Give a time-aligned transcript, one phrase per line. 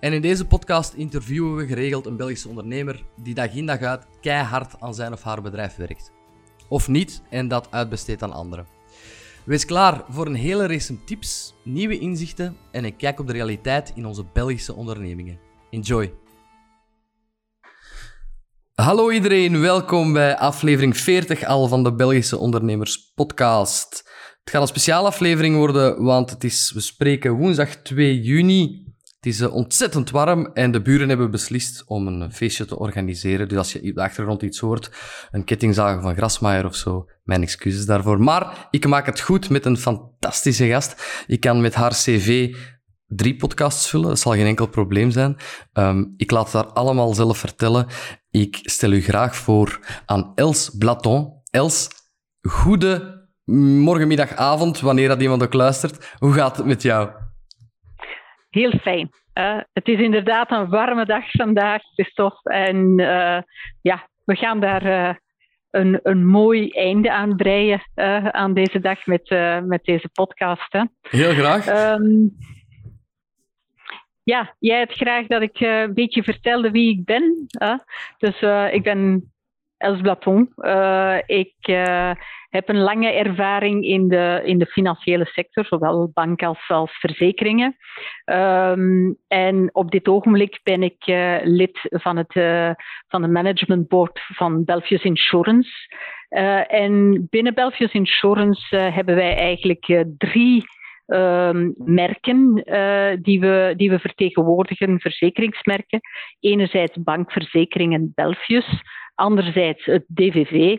[0.00, 4.06] En in deze podcast interviewen we geregeld een Belgische ondernemer die dag in dag uit
[4.20, 6.12] keihard aan zijn of haar bedrijf werkt.
[6.68, 8.66] Of niet en dat uitbesteedt aan anderen.
[9.44, 13.92] Wees klaar voor een hele race tips, nieuwe inzichten en een kijk op de realiteit
[13.94, 15.38] in onze Belgische ondernemingen.
[15.70, 16.14] Enjoy!
[18.74, 23.88] Hallo iedereen, welkom bij aflevering 40 al van de Belgische Ondernemers Podcast.
[24.40, 28.89] Het gaat een speciale aflevering worden, want het is, we spreken woensdag 2 juni
[29.20, 33.48] het is eh, ontzettend warm en de buren hebben beslist om een feestje te organiseren.
[33.48, 34.90] Dus als je op de achtergrond iets hoort,
[35.30, 38.20] een kettingzagen van Grasmaier of zo, mijn excuses daarvoor.
[38.20, 41.24] Maar ik maak het goed met een fantastische gast.
[41.26, 42.54] Ik kan met haar cv
[43.06, 45.36] drie podcasts vullen, dat zal geen enkel probleem zijn.
[45.72, 47.86] Um, ik laat het haar allemaal zelf vertellen.
[48.30, 51.32] Ik stel u graag voor aan Els Blaton.
[51.50, 51.88] Els,
[52.40, 53.18] goede
[53.84, 56.14] morgenmiddag, avond, wanneer dat iemand ook luistert.
[56.18, 57.10] Hoe gaat het met jou?
[58.50, 59.10] Heel fijn.
[59.34, 62.50] Uh, het is inderdaad een warme dag vandaag, Christophe.
[62.50, 63.38] En uh,
[63.82, 65.14] ja, we gaan daar uh,
[65.70, 67.82] een, een mooi einde aan breien
[68.32, 69.30] aan deze dag met,
[69.64, 70.72] met deze podcast.
[70.72, 70.82] Hè.
[71.00, 71.94] Heel graag.
[71.98, 72.36] Um,
[74.22, 77.46] ja, jij hebt graag dat ik een beetje vertelde wie ik ben.
[78.18, 79.32] Dus ik ben
[79.76, 80.52] Els Blaton.
[81.26, 81.54] ik
[82.50, 87.76] heb een lange ervaring in de, in de financiële sector, zowel bank als, als verzekeringen.
[88.24, 92.70] Um, en op dit ogenblik ben ik uh, lid van het uh,
[93.08, 95.70] van de management board van Belfius Insurance.
[96.30, 100.64] Uh, en binnen Belfius Insurance hebben wij eigenlijk drie
[101.06, 102.54] um, merken
[103.22, 106.00] die, we, die we vertegenwoordigen, verzekeringsmerken.
[106.40, 108.82] Enerzijds bankverzekeringen Belfius,
[109.14, 110.78] anderzijds het DVV,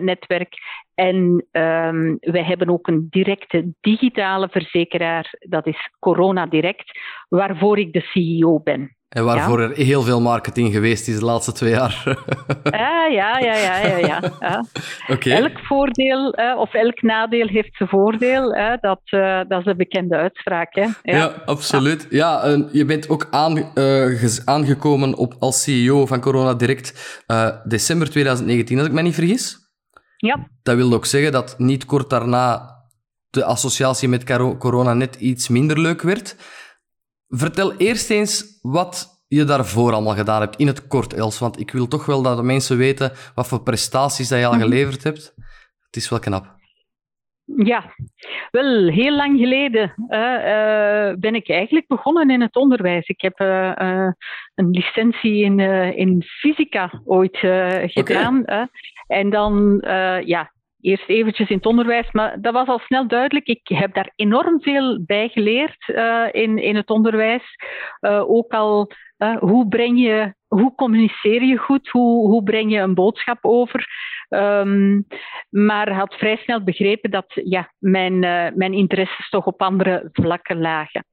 [0.00, 0.54] netwerk.
[0.94, 6.98] En um, wij hebben ook een directe digitale verzekeraar, dat is Corona Direct,
[7.28, 8.96] waarvoor ik de CEO ben.
[9.10, 12.02] En waarvoor er heel veel marketing geweest is de laatste twee jaar.
[12.72, 13.76] ja, ja, ja, ja.
[13.86, 14.64] ja, ja.
[15.40, 18.50] Elk voordeel of elk nadeel heeft zijn voordeel.
[18.80, 20.74] Dat, uh, dat is een bekende uitspraak.
[20.74, 20.86] Hè?
[21.02, 21.32] Ja.
[21.44, 22.06] absoluut.
[22.10, 22.46] Ja.
[22.46, 23.72] ja je bent ook aan,
[24.44, 27.22] aangekomen op, als CEO van Corona Direct
[27.64, 29.58] december 2019, als ik me niet vergis.
[30.16, 30.48] Ja.
[30.62, 32.78] Dat wil ook zeggen dat niet kort daarna
[33.30, 34.24] de associatie met
[34.58, 36.36] corona net iets minder leuk werd.
[37.30, 41.38] Vertel eerst eens wat je daarvoor allemaal gedaan hebt, in het kort, Els.
[41.38, 44.52] Want ik wil toch wel dat de mensen weten wat voor prestaties dat je al
[44.52, 44.62] mhm.
[44.62, 45.34] geleverd hebt.
[45.86, 46.58] Het is wel knap.
[47.44, 47.94] Ja,
[48.50, 53.08] wel heel lang geleden uh, ben ik eigenlijk begonnen in het onderwijs.
[53.08, 54.08] Ik heb uh,
[54.54, 55.60] een licentie in,
[55.96, 57.38] in fysica ooit
[57.92, 58.44] gedaan.
[59.06, 59.82] en dan,
[60.24, 63.46] ja, eerst eventjes in het onderwijs, maar dat was al snel duidelijk.
[63.46, 65.88] Ik heb daar enorm veel bij geleerd
[66.32, 67.56] in, in het onderwijs.
[68.26, 68.92] ook al
[69.38, 71.88] hoe breng je hoe communiceer je goed?
[71.88, 73.86] Hoe, hoe breng je een boodschap over?
[74.28, 75.06] Um,
[75.50, 78.18] maar had vrij snel begrepen dat ja, mijn,
[78.56, 81.04] mijn interesses toch op andere vlakken lagen.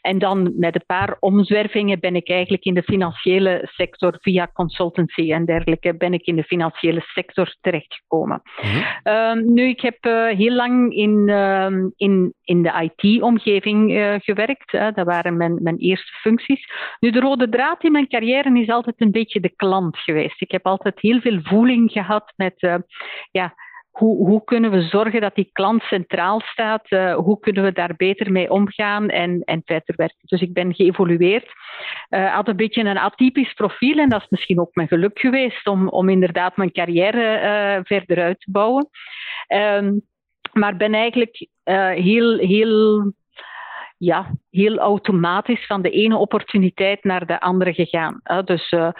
[0.00, 5.32] En dan met een paar omzwervingen ben ik eigenlijk in de financiële sector via consultancy
[5.32, 8.42] en dergelijke ben ik in de financiële sector terechtgekomen.
[8.62, 14.14] Mm um, nu, ik heb uh, heel lang in, uh, in, in de IT-omgeving uh,
[14.18, 14.72] gewerkt.
[14.72, 16.68] dat waren mijn, mijn eerste functies.
[17.00, 20.40] Nu, de rode draad in mijn carrière is is altijd een beetje de klant geweest.
[20.40, 22.74] Ik heb altijd heel veel voeling gehad met uh,
[23.30, 23.54] ja,
[23.98, 26.90] hoe, hoe, kunnen we zorgen dat die klant centraal staat?
[26.90, 30.18] Uh, hoe kunnen we daar beter mee omgaan en, en verder werken?
[30.20, 31.52] Dus ik ben geëvolueerd.
[32.10, 35.66] Uh, had een beetje een atypisch profiel en dat is misschien ook mijn geluk geweest
[35.66, 38.88] om, om inderdaad mijn carrière uh, verder uit te bouwen.
[39.48, 40.02] Um,
[40.52, 41.48] maar ben eigenlijk
[41.94, 43.12] heel, heel
[43.98, 48.20] ja, heel automatisch van de ene opportuniteit naar de andere gegaan.
[48.44, 48.90] Dus uh,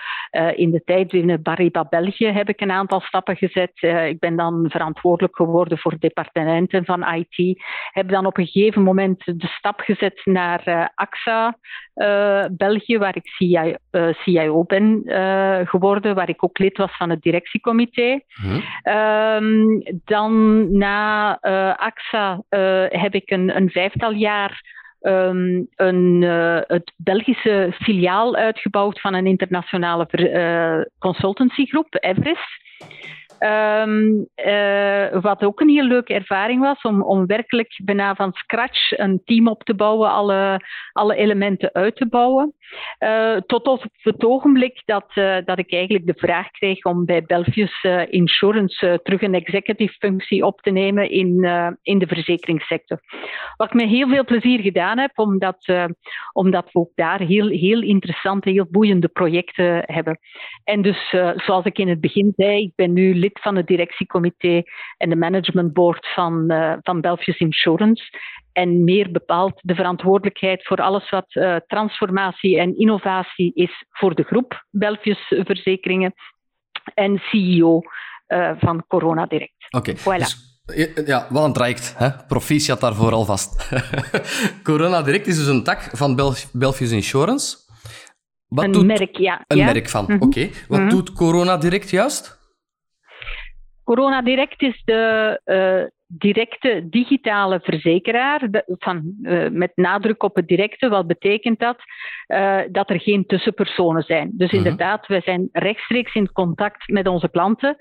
[0.55, 3.83] in de tijd binnen Bariba België heb ik een aantal stappen gezet.
[3.83, 7.63] Uh, ik ben dan verantwoordelijk geworden voor departementen van IT.
[7.91, 11.59] Heb dan op een gegeven moment de stap gezet naar AXA
[12.51, 13.75] België, waar ik CIO,
[14.13, 15.03] CIO ben
[15.65, 18.21] geworden, waar ik ook lid was van het directiecomité.
[18.29, 18.61] Hm.
[20.05, 21.39] dan na
[21.77, 22.43] AXA
[22.89, 24.75] heb ik een, een vijftal jaar
[25.07, 26.23] ehm, een,
[26.67, 30.07] het Belgische filiaal uitgebouwd van een internationale
[30.99, 32.65] consultancygroep, Everest.
[33.41, 38.99] Um, uh, wat ook een heel leuke ervaring was, om, om werkelijk bijna van scratch
[38.99, 40.61] een team op te bouwen, alle,
[40.93, 42.55] alle elementen uit te bouwen.
[42.99, 47.23] Uh, tot op het ogenblik dat, uh, dat ik eigenlijk de vraag kreeg om bij
[47.23, 51.49] Belfius Insurance terug een executive functie op te nemen in,
[51.83, 53.01] in de verzekeringssector.
[53.57, 55.73] Wat ik met heel veel plezier gedaan heb, omdat,
[56.33, 60.19] omdat we ook daar heel, heel interessante, heel boeiende projecten hebben.
[60.65, 64.63] En dus, zoals ik in het begin zei, ik ben nu lid van het directiecomité
[64.97, 68.03] en de managementboard van, uh, van Belfius Insurance.
[68.53, 74.23] En meer bepaald de verantwoordelijkheid voor alles wat uh, transformatie en innovatie is voor de
[74.23, 76.15] groep Belfius Verzekeringen.
[76.95, 77.81] En CEO
[78.29, 79.67] uh, eh, van Corona Direct.
[79.71, 79.91] Oké.
[79.91, 79.97] Okay.
[79.97, 80.23] Voilà.
[80.23, 80.55] Dus...
[81.07, 81.95] Ja, wat een traject.
[81.97, 82.09] Hè?
[82.29, 83.71] Proficiat daarvoor alvast.
[84.69, 87.57] Corona Direct is dus een tak van Belfius Insurance.
[88.49, 88.87] Wat een doet...
[88.87, 89.45] merk, ja.
[89.47, 90.23] Een merk van, mm -hmm.
[90.23, 90.39] oké.
[90.39, 90.53] Okay.
[90.69, 90.95] Wat mm -hmm.
[90.95, 92.39] doet Corona Direct juist?
[93.87, 100.89] Corona Direct is de uh, directe digitale verzekeraar, van, uh, met nadruk op het directe.
[100.89, 101.77] Wat betekent dat?
[102.29, 104.31] Uh, dat er geen tussenpersonen zijn.
[104.33, 104.61] Dus -huh.
[104.61, 104.69] Mhm.
[104.69, 107.77] inderdaad, we zijn rechtstreeks in contact met onze klanten.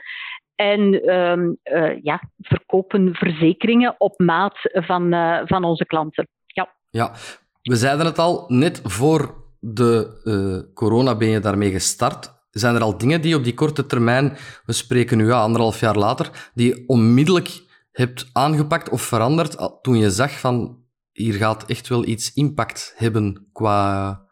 [0.55, 1.57] En um,
[2.01, 5.13] ja, verkopen verzekeringen op maat van,
[5.45, 6.27] van onze klanten.
[6.45, 6.69] Ja.
[6.89, 7.11] ja,
[7.61, 12.34] we zeiden het al, net voor de corona ben je daarmee gestart.
[12.55, 15.95] Zijn er al dingen die op die korte termijn, we spreken nu ja, anderhalf jaar
[15.95, 21.87] later, die je onmiddellijk hebt aangepakt of veranderd toen je zag van hier gaat echt
[21.87, 24.23] wel iets impact hebben qua...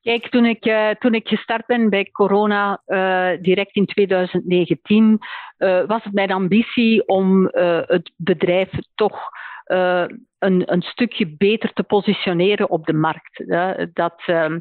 [0.00, 5.18] Kijk, toen ik, uh, toen ik gestart ben bij corona, uh, direct in 2019,
[5.58, 7.48] uh, eh, was het mijn ambitie om
[7.86, 9.18] het bedrijf toch
[10.38, 13.44] een, een stukje beter te positioneren op de markt.
[13.94, 14.58] dat, ehm,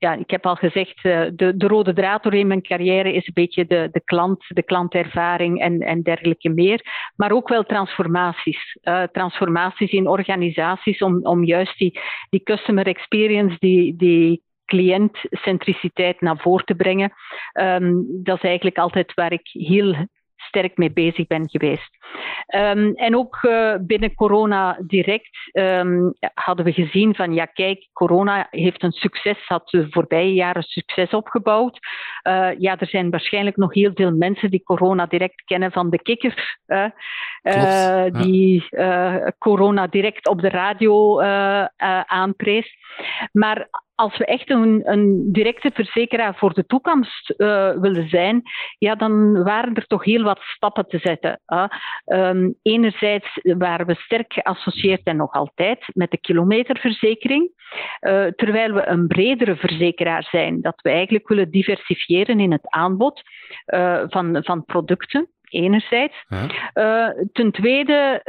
[0.00, 3.26] ja, ik heb al gezegd, eh, de, de rode draad door in mijn carrière is
[3.26, 7.12] een beetje de, de klant, de klantervaring en, en dergelijke meer.
[7.16, 8.78] Maar ook wel transformaties.
[8.82, 12.00] Uh, transformaties in organisaties om, om juist die,
[12.30, 17.12] die customer experience, die, die cliëntcentriciteit naar voren te brengen.
[17.52, 20.06] Um, dat is eigenlijk altijd waar ik heel
[20.50, 21.98] sterk mee bezig ben geweest.
[22.54, 28.46] Um, en ook uh, binnen corona direct um, hadden we gezien van ja kijk, corona
[28.50, 31.78] heeft een succes, had de voorbije jaren succes opgebouwd.
[32.28, 36.02] Uh, ja, er zijn waarschijnlijk nog heel veel mensen die corona direct kennen van de
[36.02, 38.68] kikker, uh, die
[39.38, 41.20] corona direct op de radio
[42.06, 42.76] aanprees.
[43.32, 43.68] Maar
[44.00, 48.42] als we echt een, een directe verzekeraar voor de toekomst uh, willen zijn,
[48.78, 51.40] ja, dan waren er toch heel wat stappen te zetten.
[51.46, 51.64] Uh.
[52.06, 57.50] Um, enerzijds waren we sterk geassocieerd en nog altijd met de kilometerverzekering,
[58.00, 63.22] uh, terwijl we een bredere verzekeraar zijn, dat we eigenlijk willen diversifiëren in het aanbod
[64.08, 66.24] van, van producten enerzijds.
[66.74, 68.20] Uh, ten tweede,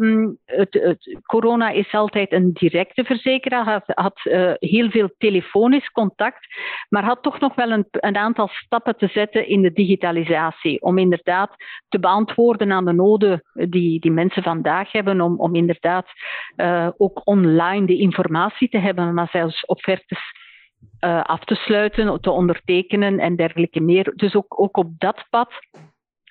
[0.00, 5.90] um, het, het, corona is altijd een directe verzekeraar, had, had uh, heel veel telefonisch
[5.90, 6.46] contact,
[6.88, 10.98] maar had toch nog wel een, een, aantal stappen te zetten in de digitalisatie, om
[10.98, 11.50] inderdaad
[11.88, 16.06] te beantwoorden aan de noden die, die mensen vandaag hebben, om, om inderdaad
[16.56, 20.42] uh, ook online de informatie te hebben, maar zelfs offertes
[21.22, 24.12] af te sluiten, te ondertekenen en dergelijke meer.
[24.16, 25.52] Dus ook, ook op dat pad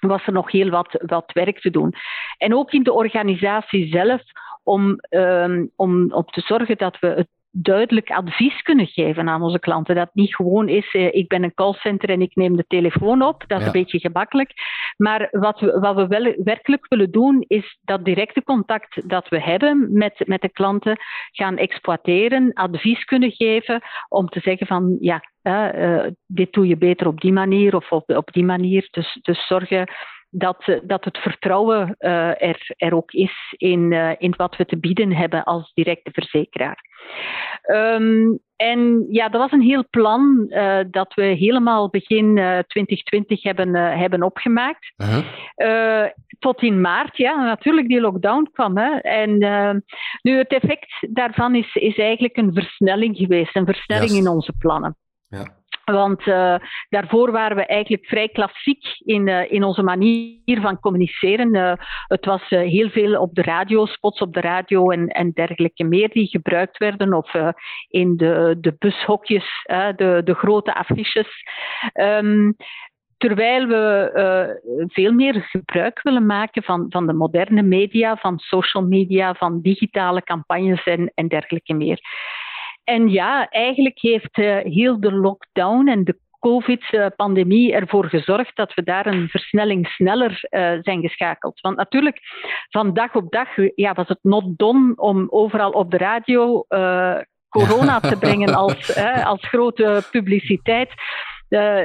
[0.07, 1.93] was er nog heel wat, wat werk te doen.
[2.37, 4.21] En ook in de organisatie zelf
[4.63, 9.59] om, um, om op te zorgen dat we het duidelijk advies kunnen geven aan onze
[9.59, 9.95] klanten.
[9.95, 13.43] Dat niet gewoon is, eh, ik ben een callcenter en ik neem de telefoon op.
[13.47, 14.51] Dat is een beetje gemakkelijk.
[14.97, 19.41] Maar wat we, wat we wel werkelijk willen doen, is dat directe contact dat we
[19.41, 20.97] hebben met, met de klanten
[21.31, 27.07] gaan exploiteren, advies kunnen geven om te zeggen van, ja, uh, dit doe je beter
[27.07, 28.87] op die manier of op, op die manier.
[28.91, 29.87] Dus, dus zorgen
[30.35, 34.77] dat, dat het vertrouwen uh, er, er ook is in, uh, in wat we te
[34.77, 36.91] bieden hebben als directe verzekeraar.
[37.71, 42.35] Um, en ja, dat was een heel plan uh, dat we helemaal begin
[42.67, 44.93] 2020 hebben, hebben opgemaakt.
[44.95, 46.07] -huh.
[46.39, 48.77] tot in maart, ja, natuurlijk die lockdown kwam.
[48.77, 48.97] Hè.
[48.97, 49.37] En
[50.21, 54.19] nu het effect daarvan is, is eigenlijk een versnelling geweest, een versnelling yes.
[54.19, 54.97] in onze plannen.
[55.27, 55.61] Ja.
[55.83, 56.55] Want uh,
[56.89, 61.55] daarvoor waren we eigenlijk vrij klassiek in, uh, in onze manier van communiceren.
[61.55, 61.73] Uh,
[62.07, 66.09] het was heel veel op de radio, spots op de radio en, en dergelijke meer
[66.09, 67.13] die gebruikt werden.
[67.13, 67.31] Of
[67.89, 71.27] in de, de bushokjes, de, de grote affiches.
[71.93, 72.55] Um,
[73.17, 79.33] terwijl we veel meer gebruik willen maken van, van de moderne media, van social media,
[79.33, 81.99] van digitale campagnes en, en dergelijke meer.
[82.83, 88.83] En ja, eigenlijk heeft uh, heel de lockdown en de COVID-pandemie ervoor gezorgd dat we
[88.83, 91.61] daar een versnelling sneller uh, zijn geschakeld.
[91.61, 92.19] Want natuurlijk,
[92.69, 97.17] van dag op dag ja, was het not done om overal op de radio uh,
[97.49, 100.93] corona te brengen als, als grote publiciteit.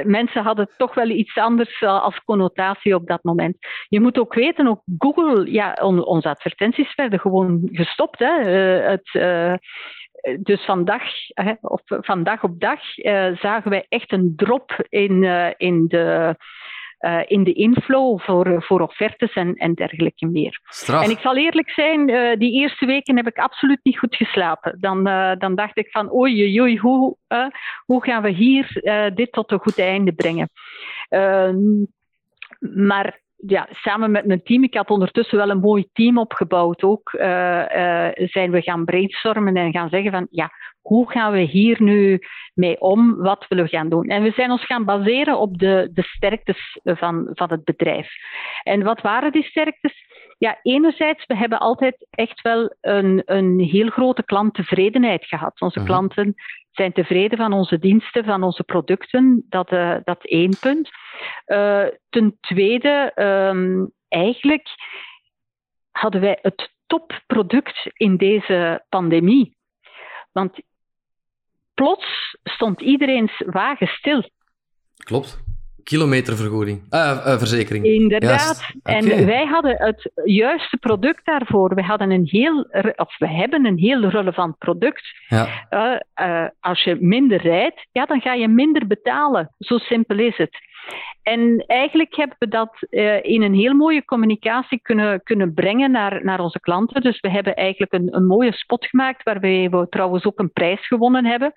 [0.03, 3.57] Mensen hadden toch wel iets anders als connotatie op dat moment.
[3.87, 8.19] Je moet ook weten, ook Google, ja, on, onze advertenties werden gewoon gestopt.
[8.19, 8.33] Hè.
[8.81, 9.09] het,
[10.39, 11.03] dus vandaag,
[11.61, 16.35] of van dag op dag uh, zagen wij echt een drop in, uh, in, de,
[16.99, 20.59] uh, in de inflow voor, voor offertes en, en dergelijke meer.
[20.63, 21.03] Straf.
[21.03, 22.05] En ik zal eerlijk zijn,
[22.39, 24.77] die eerste weken heb ik absoluut niet goed geslapen.
[24.79, 25.03] Dan,
[25.37, 27.17] dan dacht ik van oei, oei, hoe,
[27.85, 28.81] hoe gaan we hier
[29.15, 30.49] dit tot een goed einde brengen?
[31.09, 31.57] Ehm,
[32.59, 37.13] maar ja, samen met mijn team, ik had ondertussen wel een mooi team opgebouwd ook,
[37.13, 37.21] uh,
[37.75, 42.19] uh, zijn we gaan brainstormen en gaan zeggen van, ja, hoe gaan we hier nu
[42.53, 43.15] mee om?
[43.15, 44.07] Wat willen we gaan doen?
[44.07, 48.11] En we zijn ons gaan baseren op de, de sterktes van, van het bedrijf.
[48.63, 49.93] En wat waren die sterktes?
[50.39, 55.61] Ja, enerzijds, we hebben altijd echt wel een, een heel grote klanttevredenheid gehad.
[55.61, 55.87] Onze mhm.
[55.87, 56.35] klanten
[56.71, 59.45] zijn tevreden van onze diensten, van onze producten.
[59.49, 60.89] Dat, uh, dat één punt.
[61.47, 64.67] Uh, ten tweede, um, eigenlijk
[65.91, 69.57] hadden wij het topproduct in deze pandemie.
[70.31, 70.59] Want
[71.73, 74.29] plots stond iedereen's wagen stil.
[74.97, 75.48] Klopt
[75.89, 77.85] kilometervergoeding, uh, uh, verzekering.
[77.85, 78.73] Inderdaad.
[78.83, 81.75] En wij hadden het juiste product daarvoor.
[81.75, 85.01] We, hadden een heel, of we hebben een heel relevant product.
[85.27, 85.47] Ja.
[86.15, 89.55] Uh, als je minder rijdt, ja, dan ga je minder betalen.
[89.59, 90.57] Zo simpel is het.
[91.23, 96.23] En eigenlijk hebben we dat uh, in een heel mooie communicatie kunnen, kunnen brengen naar,
[96.23, 97.01] naar onze klanten.
[97.01, 100.87] Dus we hebben eigenlijk een, een mooie spot gemaakt, waarbij we trouwens ook een prijs
[100.87, 101.53] gewonnen hebben.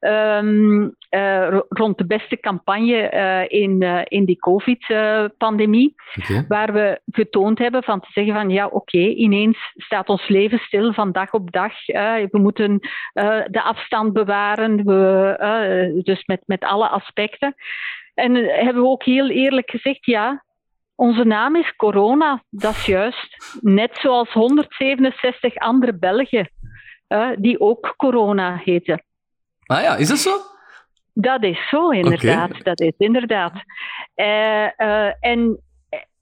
[0.00, 5.94] Um, uh, rond de beste campagne uh, in, in die COVID-pandemie.
[6.18, 6.44] Okay.
[6.48, 10.58] Waar we getoond hebben van te zeggen van ja, oké, okay, ineens staat ons leven
[10.58, 11.86] stil van dag op dag.
[12.30, 12.78] we moeten
[13.50, 17.54] de afstand bewaren, we, dus met, met alle aspecten.
[18.16, 20.44] En hebben we ook heel eerlijk gezegd, ja,
[20.94, 23.58] onze naam is corona, dat is juist.
[23.60, 26.50] Net zoals 167 andere Belgen,
[27.08, 29.04] uh, die ook corona heten.
[29.66, 30.38] Ah ja, is dat zo?
[31.12, 32.50] Dat is zo, inderdaad.
[32.50, 32.62] Okay.
[32.62, 33.52] Dat is inderdaad.
[34.16, 35.60] Uh, uh, en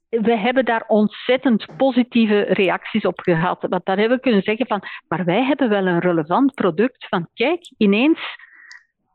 [0.08, 3.66] we hebben daar ontzettend positieve reacties op gehad.
[3.68, 7.06] Want dan hebben we kunnen zeggen van, maar wij hebben wel een relevant product.
[7.08, 8.18] Van kijk, ineens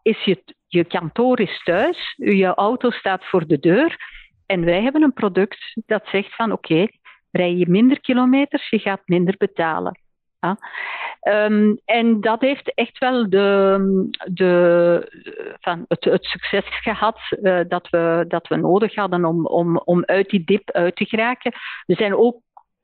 [0.01, 3.97] is je je kantoor is thuis, je auto staat voor de deur
[4.45, 6.88] en wij hebben een product dat zegt van oké,
[7.31, 9.99] rij je minder kilometers, je gaat minder betalen.
[10.39, 10.57] Ja.
[11.45, 18.25] Um, en dat heeft echt wel de, de, van het, succes gehad uh, dat, we,
[18.27, 21.53] dat we nodig hadden om, om, om uit die dip uit te geraken.
[21.85, 22.41] We zijn ook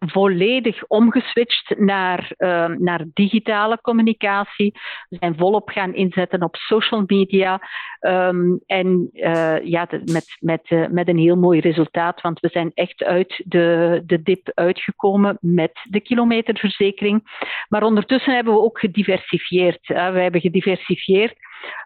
[0.10, 4.74] volledig omgeswitcht naar, uh, naar digitale communicatie.
[5.10, 7.62] We zijn volop gaan inzetten op social media.
[8.00, 12.72] Um, en uh, ja, met, met, uh, met een heel mooi resultaat, want we zijn
[12.74, 17.44] echt uit de, de dip uitgekomen met de kilometerverzekering.
[17.68, 19.88] Maar ondertussen hebben we ook gediversifieerd.
[19.88, 21.36] we hebben gediversifieerd.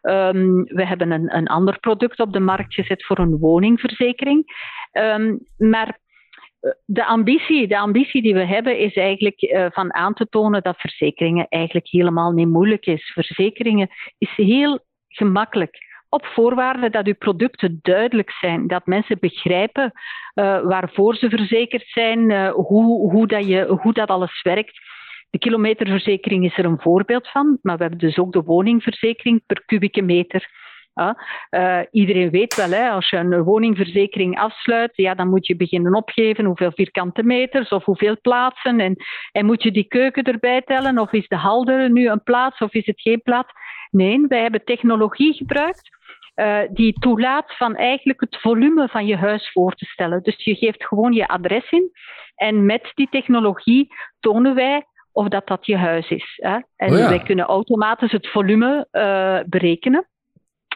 [0.01, 4.43] Um, we hebben een, een ander product op de markt gezet voor een woningverzekering.
[4.93, 5.99] Um, maar
[6.85, 10.77] de ambitie, de ambitie die we hebben is eigenlijk uh, van aan te tonen dat
[10.77, 13.11] verzekeringen eigenlijk helemaal niet moeilijk is.
[13.13, 15.77] Verzekeringen is heel gemakkelijk.
[16.09, 19.91] Op voorwaarde dat uw producten duidelijk zijn, dat mensen begrijpen
[20.35, 24.79] uh, waarvoor ze verzekerd zijn, uh, hoe, hoe, dat je, hoe dat alles werkt.
[25.29, 29.63] De kilometerverzekering is er een voorbeeld van, maar we hebben dus ook de woningverzekering per
[29.65, 30.49] kubieke meter.
[30.99, 35.95] Uh, iedereen weet wel, hè, als je een woningverzekering afsluit, ja, dan moet je beginnen
[35.95, 38.79] opgeven hoeveel vierkante meters of hoeveel plaatsen.
[38.79, 38.95] En,
[39.31, 40.99] en moet je die keuken erbij tellen?
[40.99, 43.51] Of is de halder nu een plaats of is het geen plaats?
[43.91, 45.97] Nee, wij hebben technologie gebruikt.
[46.35, 50.23] Uh, die toelaat van eigenlijk het volume van je huis voor te stellen.
[50.23, 51.91] Dus je geeft gewoon je adres in
[52.35, 53.87] en met die technologie
[54.19, 56.39] tonen wij of dat dat je huis is.
[56.41, 56.59] Hè?
[56.75, 57.09] En oh ja.
[57.09, 60.08] wij kunnen automatisch het volume uh, berekenen.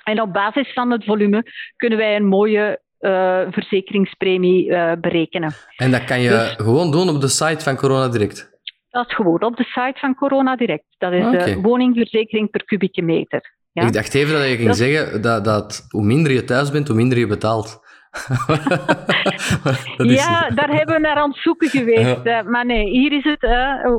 [0.03, 1.43] En op basis van het volume
[1.75, 5.53] kunnen wij een mooie uh, verzekeringspremie uh, berekenen.
[5.75, 8.51] En dat kan je dus, gewoon doen op de site van Corona Direct?
[8.89, 10.86] Dat is gewoon op de site van Corona Direct.
[10.98, 11.53] Dat is okay.
[11.53, 13.53] de woningverzekering per kubieke meter.
[13.72, 13.83] Ja?
[13.83, 14.77] Ik dacht even dat je ging dat...
[14.77, 17.81] zeggen dat, dat hoe minder je thuis bent, hoe minder je betaalt.
[19.98, 22.24] ja, daar hebben we naar aan het zoeken geweest.
[22.45, 23.41] maar nee, hier is het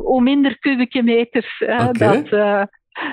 [0.04, 1.64] hoe minder kubieke meters.
[1.92, 2.28] dat,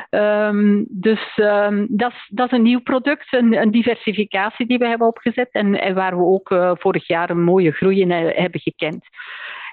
[0.09, 5.49] Um, dus um, dat, is een nieuw product, een, een, diversificatie die we hebben opgezet
[5.51, 9.05] en, waar we ook uh, vorig jaar een mooie groei in hebben gekend.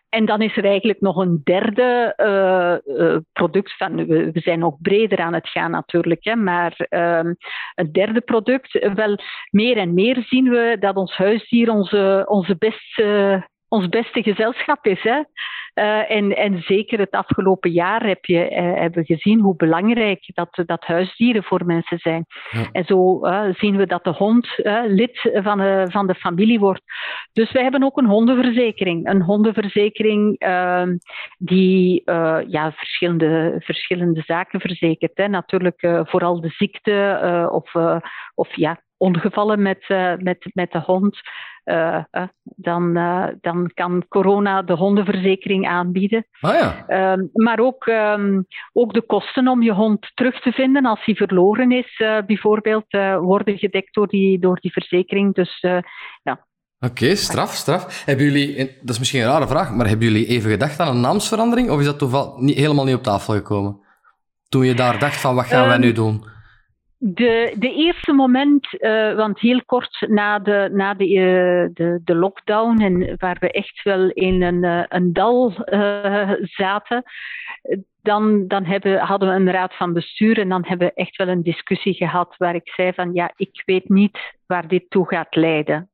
[0.08, 3.76] En dan is er eigenlijk nog een derde uh, product.
[3.76, 7.36] Van, we, zijn ook breder aan het gaan natuurlijk, hè, maar um,
[7.74, 8.90] een derde product.
[8.94, 9.16] Wel,
[9.50, 15.02] meer en meer zien we dat ons huisdier onze, onze beste ons beste gezelschap is.
[15.02, 15.22] Hè?
[15.78, 20.30] Uh, en, en zeker het afgelopen jaar heb je, uh, hebben we gezien hoe belangrijk
[20.34, 22.24] dat, dat huisdieren voor mensen zijn.
[22.50, 22.68] Ja.
[22.72, 24.48] En zo uh, zien we dat de hond
[24.86, 26.82] lid van de, van de familie wordt.
[27.32, 29.08] Dus we hebben ook een hondenverzekering.
[29.08, 30.96] Een hondenverzekering ehm,
[31.38, 32.02] die
[32.46, 35.16] ja, verschillende, verschillende zaken verzekert.
[35.16, 35.28] Hè.
[35.28, 37.74] Natuurlijk vooral de ziekte of,
[38.34, 39.84] of ja, ongevallen met,
[40.18, 41.20] met, met de hond.
[41.64, 42.92] Uh, uh, dan,
[43.40, 46.26] dan kan corona de hondenverzekering aanbieden.
[46.40, 46.84] Ah, ja.
[46.86, 51.14] Ehm, maar ook, um, ook de kosten om je hond terug te vinden als hij
[51.14, 52.86] verloren is, bijvoorbeeld,
[53.20, 55.34] worden gedekt door die, door die verzekering.
[55.34, 55.60] Dus
[56.22, 56.46] ja.
[56.80, 58.02] Oké, okay, straf, straf.
[58.04, 61.00] Hebben jullie, dat is misschien een rare vraag, maar hebben jullie even gedacht aan een
[61.00, 61.70] naamsverandering?
[61.70, 63.80] Of is dat toevallig niet, helemaal niet op tafel gekomen?
[64.48, 66.24] Toen je daar dacht van, wat gaan wij nu doen?
[67.00, 72.14] De, de eerste moment, uh, want heel kort na de, na de, uh, de, de
[72.14, 75.52] lockdown, en waar we echt wel in een, uh, een dal
[76.42, 77.02] zaten,
[78.02, 81.28] dan, dan hebben, hadden we een raad van bestuur en dan hebben we echt wel
[81.28, 85.34] een discussie gehad waar ik zei van ja, ik weet niet waar dit toe gaat
[85.34, 85.90] leiden.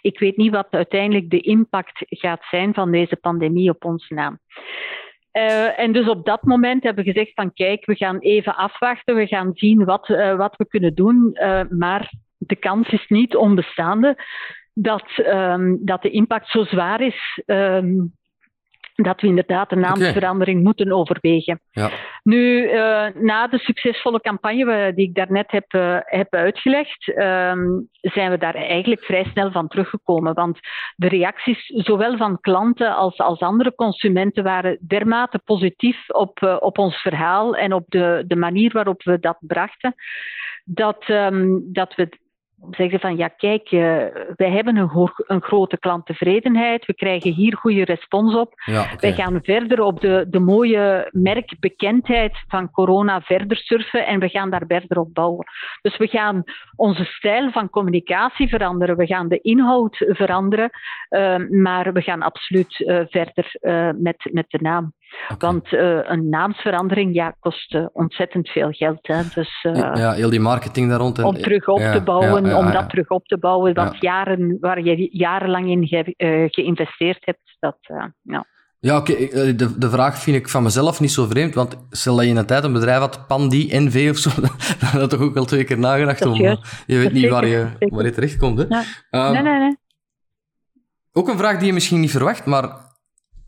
[0.00, 4.38] ik weet niet wat uiteindelijk de impact gaat zijn van deze pandemie op ons naam.
[5.38, 9.14] Uh, en dus op dat moment hebben we gezegd van kijk, we gaan even afwachten,
[9.14, 13.36] we gaan zien wat, uh, wat we kunnen doen, uh, maar de kans is niet
[13.36, 14.24] onbestaande
[14.74, 17.42] dat, um, dat de impact zo zwaar is.
[17.46, 18.12] Um,
[19.02, 20.66] dat we inderdaad een naamsverandering okay.
[20.66, 21.60] moeten overwegen.
[21.70, 21.90] Ja.
[22.22, 28.30] Nu, uh, na de succesvolle campagne die ik daarnet heb, uh, heb uitgelegd, um, zijn
[28.30, 30.34] we daar eigenlijk vrij snel van teruggekomen.
[30.34, 30.58] Want
[30.96, 36.78] de reacties, zowel van klanten als, als andere consumenten, waren dermate positief op, uh, op
[36.78, 39.94] ons verhaal en op de, de manier waarop we dat brachten,
[40.64, 42.08] dat, um, dat we
[42.70, 43.80] zeggen van ja, kijk, uh,
[44.36, 48.52] wij hebben een, een, grote klanttevredenheid, we krijgen hier goede respons op.
[48.64, 48.96] Ja, okay.
[48.96, 54.50] Wij gaan verder op de, de mooie merkbekendheid van corona verder surfen en we gaan
[54.50, 55.46] daar verder op bouwen.
[55.82, 56.42] Dus we gaan
[56.76, 60.70] onze stijl van communicatie veranderen, we gaan de inhoud veranderen,
[61.10, 63.56] uh, maar we gaan absoluut uh, verder
[63.98, 64.92] met, met de naam.
[65.32, 65.50] Okay.
[65.50, 68.98] Want uh, een naamsverandering ja, kost uh, ontzettend veel geld.
[69.06, 69.22] Hè.
[69.34, 71.18] Dus, uh, ja, heel die marketing daar rond.
[71.18, 73.74] En, om terug op ja, te bouwen, ja, om dat terug op te bouwen.
[73.74, 76.14] Dat jaren, waar je jarenlang in ge,
[76.50, 77.56] geïnvesteerd hebt.
[77.58, 77.76] Dat,
[78.22, 78.46] ja.
[78.80, 79.12] Ja, oké.
[79.12, 79.54] Okay.
[79.54, 82.36] De, de vraag vind ik van mezelf niet zo vreemd, want stel dat je in
[82.36, 85.44] een tijd een bedrijf had, Pandi, NV of zo, dan had je toch ook al
[85.44, 86.34] twee keer nagedacht om...
[86.34, 88.64] Je weet niet zeker, waar, je, waar je terechtkomt, hè?
[88.64, 89.76] Um, nee, nee, nee.
[91.12, 92.70] Ook een vraag die je misschien niet verwacht, maar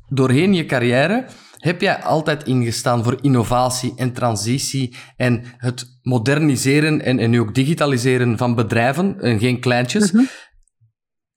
[0.09, 1.27] doorheen je carrière
[1.61, 7.55] heb jij altijd ingestaan voor innovatie en transitie en het moderniseren en, en nu ook
[7.55, 10.13] digitaliseren van bedrijven, en geen kleintjes.
[10.13, 10.29] Mm -hmm.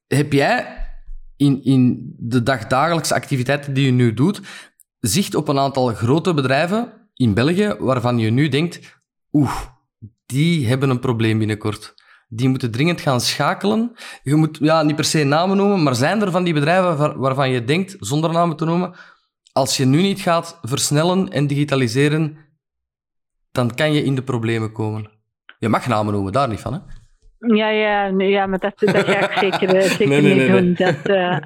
[0.08, 0.84] Heb jij
[1.38, 4.42] in, in de dagdagelijkse activiteiten die je nu doet,
[5.00, 9.62] zicht op een aantal grote bedrijven in België waarvan je nu denkt, oeh,
[10.26, 11.94] die hebben een probleem binnenkort.
[12.28, 13.92] Die moeten dringend gaan schakelen.
[14.24, 17.50] Je moet ja, niet per se namen noemen, maar zijn er van die bedrijven waarvan
[17.50, 18.96] je denkt, zonder namen te noemen,
[19.54, 22.38] als je nu niet gaat versnellen en digitaliseren,
[23.52, 25.12] dan kan je in de problemen komen.
[25.60, 26.80] Je mag namen noemen, daar niet van, hè?
[27.56, 30.74] Ja, ja, ja maar dat, dat ga ik zeker, zeker nee, nee, niet doen.
[30.74, 31.38] Dat, uh,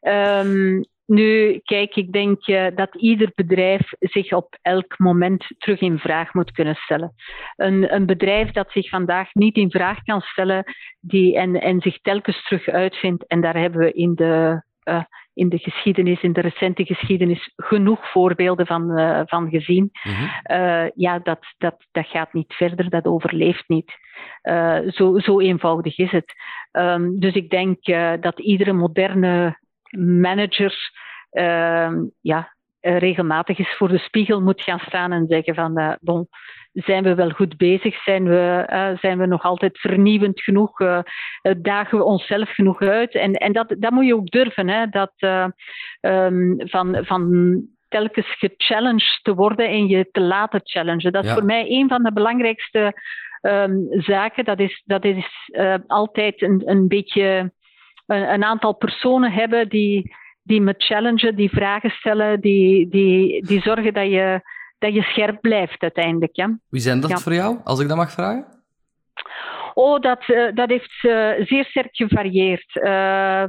[0.00, 5.80] uh, um, nu, kijk, ik denk uh, dat ieder bedrijf zich op elk moment terug
[5.80, 7.14] in vraag moet kunnen stellen.
[7.56, 10.64] Een, een bedrijf dat zich vandaag niet in vraag kan stellen
[11.00, 15.48] die, en, en zich telkens terug uitvindt, en daar hebben we in de uh, in
[15.48, 19.90] de geschiedenis, in de recente geschiedenis, genoeg voorbeelden van, uh, van gezien.
[20.02, 20.30] Mm-hmm.
[20.50, 23.92] Uh, ja, dat, dat, dat gaat niet verder, dat overleeft niet.
[24.42, 26.34] Uh, zo, zo eenvoudig is het.
[26.72, 27.84] Um, dus ik denk
[28.22, 29.58] dat iedere moderne
[29.98, 30.74] manager
[31.30, 36.28] ehm, ja, regelmatig eens voor de spiegel moet gaan staan en zeggen van, bon,
[36.72, 38.02] zijn we wel goed bezig?
[38.02, 40.80] Zijn we, uh, zijn we nog altijd vernieuwend genoeg?
[40.80, 40.98] Uh,
[41.58, 43.14] dagen we onszelf genoeg uit?
[43.14, 44.68] En, en dat, dat moet je ook durven.
[44.68, 44.86] Hè?
[44.86, 45.46] Dat, uh,
[46.00, 51.12] um, van, van telkens gechallenged te worden en je te laten challengen.
[51.12, 51.36] Dat is ja.
[51.36, 53.00] voor mij een van de belangrijkste
[53.42, 54.44] um, zaken.
[54.44, 55.50] Dat is, dat is
[55.86, 57.52] altijd een, een beetje
[58.06, 63.60] een, een, aantal personen hebben die, die me challengen, die vragen stellen, die, die, die
[63.60, 64.40] zorgen dat je,
[64.78, 66.36] dat je scherp blijft uiteindelijk.
[66.36, 66.58] Ja.
[66.68, 68.46] Wie zijn dat voor jou, als ik dat mag vragen?
[69.74, 72.74] Oh, dat, uh, dat heeft uh, zeer sterk gevarieerd.
[72.74, 73.44] Uh,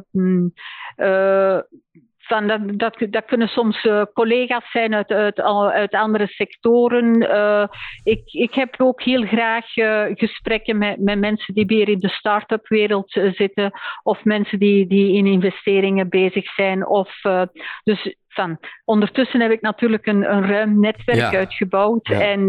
[2.34, 5.41] van dat, dat, dat kunnen soms uh, collega's zijn uit, uit,
[5.72, 7.22] uit andere sectoren.
[7.22, 7.65] Uh,
[8.04, 12.10] ik, ik heb ook heel graag uh, gesprekken met, met mensen die weer in de
[12.10, 13.72] start-up wereld zitten,
[14.04, 16.88] of mensen die, die in investeringen bezig zijn.
[16.88, 17.22] Of,
[17.84, 21.38] dus van, ondertussen heb ik natuurlijk een, een ruim netwerk ja.
[21.38, 22.08] uitgebouwd.
[22.08, 22.19] Ja.
[22.19, 22.48] En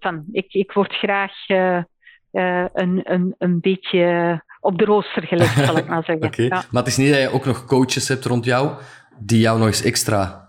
[0.00, 1.32] van, ik, ik word graag
[2.72, 6.26] een, een, een beetje op de rooster gelegd, zal ik maar zeggen.
[6.26, 6.46] okay.
[6.46, 6.62] ja.
[6.70, 8.70] Maar het is niet dat je ook nog coaches hebt rond jou,
[9.18, 10.44] die jou nog eens extra...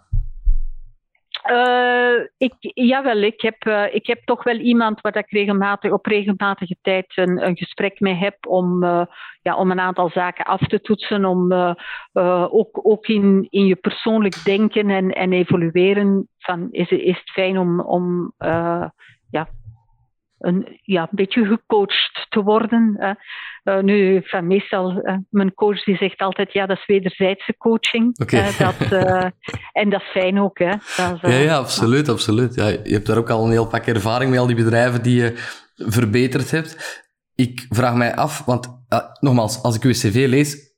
[1.51, 6.05] Uh, ik, jawel, ik heb, uh, ik heb toch wel iemand waar ik regelmatig, op
[6.05, 9.05] regelmatige tijd een, een gesprek mee heb om, uh,
[9.41, 11.53] ja, om een aantal zaken af te toetsen, om
[12.49, 17.57] ook, ook in, in je persoonlijk denken en, en evolueren van is, is het fijn
[17.57, 18.33] om, om
[19.29, 19.49] ja,
[20.39, 22.95] een, ja, een beetje gecoacht te worden.
[22.97, 23.11] Hè.
[23.67, 28.19] Uh, nu, van meestal, uh, mijn coach die zegt altijd, ja, dat is wederzijdse coaching.
[28.19, 28.47] Okay.
[28.47, 28.75] Uh, dat,
[29.71, 30.59] en dat is fijn ook.
[30.59, 30.69] Hè.
[30.69, 32.09] Dat is, ja, ja, absoluut.
[32.09, 32.55] absoluut.
[32.55, 35.21] Ja, je hebt daar ook al een heel pak ervaring met al die bedrijven die
[35.21, 35.33] je
[35.75, 37.05] verbeterd hebt.
[37.35, 38.67] Ik vraag mij af, want
[39.19, 40.75] nogmaals, als ik uw cv lees,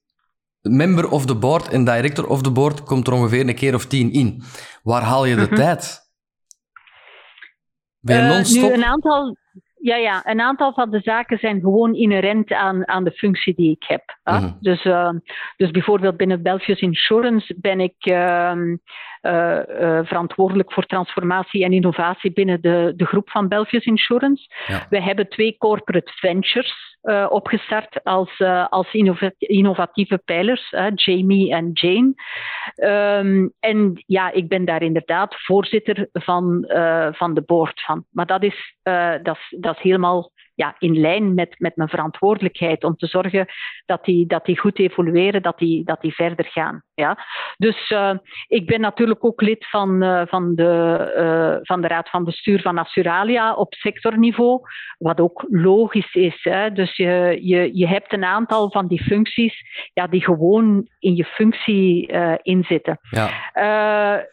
[0.61, 3.85] member of the board en director of the board komt er ongeveer een keer of
[3.85, 4.43] tien in.
[4.83, 5.55] Waar haal je de -hmm.
[5.55, 6.07] tijd?
[7.99, 8.69] Ben je non-stop?
[8.69, 9.37] nu, een aantal
[9.81, 13.71] ja, ja, een aantal van de zaken zijn gewoon inherent aan, aan de functie die
[13.71, 14.17] ik heb.
[14.23, 14.57] Mm.
[14.59, 15.09] Dus, uh,
[15.57, 18.51] dus bijvoorbeeld binnen Belfius Insurance ben ik uh,
[19.21, 19.59] uh,
[20.03, 24.49] verantwoordelijk voor transformatie en innovatie binnen de, de groep van Belfius Insurance.
[24.67, 24.85] Ja.
[24.89, 28.93] We hebben twee corporate ventures uh, opgestart als, uh, als
[29.37, 32.13] innovatieve pijlers, Jamie en Jane.
[33.19, 36.65] Um, en ja, ik ben daar inderdaad voorzitter van,
[37.11, 38.05] van de board van.
[38.11, 38.77] Maar dat is,
[39.23, 43.47] dat is, dat is helemaal ja, in lijn met, met mijn verantwoordelijkheid om te zorgen
[43.85, 46.83] dat die, dat die goed evolueren, dat die, dat die verder gaan.
[46.99, 47.17] Ja?
[47.57, 48.11] Dus uh,
[48.47, 52.61] ik ben natuurlijk ook lid van, uh, van, de, uh, van de Raad van Bestuur
[52.61, 54.61] van Assuralia op sectorniveau,
[54.97, 56.39] wat ook logisch is.
[56.41, 56.71] Hè?
[56.71, 61.25] Dus je, je, je hebt een aantal van die functies ja, die gewoon in je
[61.25, 62.99] functie inzitten.
[63.09, 64.25] Ja.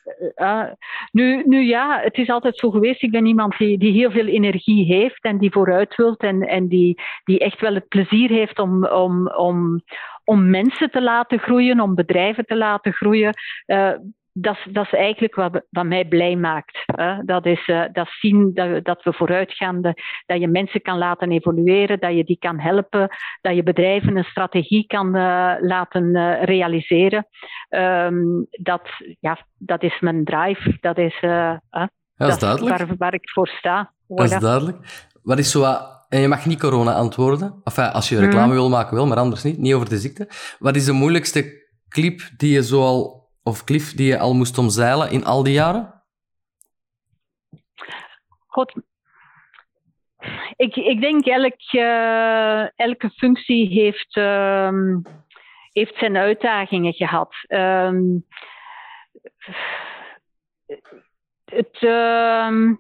[1.11, 4.27] nu, nu ja, het is altijd zo geweest, ik ben iemand die, die heel veel
[4.27, 8.59] energie heeft en die vooruit wil en, en die, die echt wel het plezier heeft
[8.59, 9.83] om, om, om,
[10.27, 13.35] om mensen te laten groeien, om bedrijven te laten groeien.
[13.67, 13.93] Uh,
[14.33, 16.83] dat, dat is eigenlijk wat, wat mij blij maakt.
[16.87, 17.25] Hè.
[17.25, 19.95] Dat is uh, dat zien dat, dat we vooruit gaan, de,
[20.27, 23.09] dat je mensen kan laten evolueren, dat je die kan helpen,
[23.41, 27.27] dat je bedrijven een strategie kan uh, laten realiseren.
[27.69, 28.89] Um, dat,
[29.21, 30.77] ja, dat is mijn drive.
[30.81, 31.19] Dat is,
[32.17, 32.61] dat.
[32.61, 33.93] Waar, waar ik voor sta.
[34.07, 35.09] Dat is duidelijk.
[35.23, 35.65] Wat is zo
[36.09, 37.61] en je mag niet corona antwoorden.
[37.65, 39.59] Enfin, als je reclame wil maken, wel, maar anders niet.
[39.59, 40.29] Niet over de ziekte.
[40.59, 44.59] Wat is de moeilijkste clip die je zo al, of cliff die je al moest
[44.59, 46.03] omzeilen in al die jaren?
[48.47, 48.73] God.
[50.57, 54.97] Ik, ik denk elk, uh, elke functie heeft, uh,
[55.73, 57.35] heeft zijn uitdagingen gehad.
[57.49, 57.91] Uh,
[61.45, 62.75] het, ehm,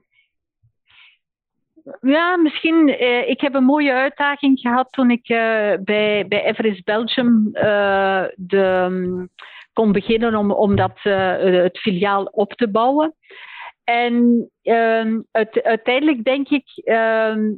[2.00, 2.88] ja, misschien.
[2.88, 5.38] Eh, ik heb een mooie uitdaging gehad toen ik uh,
[5.80, 9.28] bij, bij Everest Belgium uh, de, um,
[9.72, 13.14] kon beginnen om, om dat, het filiaal op te bouwen.
[13.84, 17.52] En ehm, uit, uiteindelijk denk ik ehm,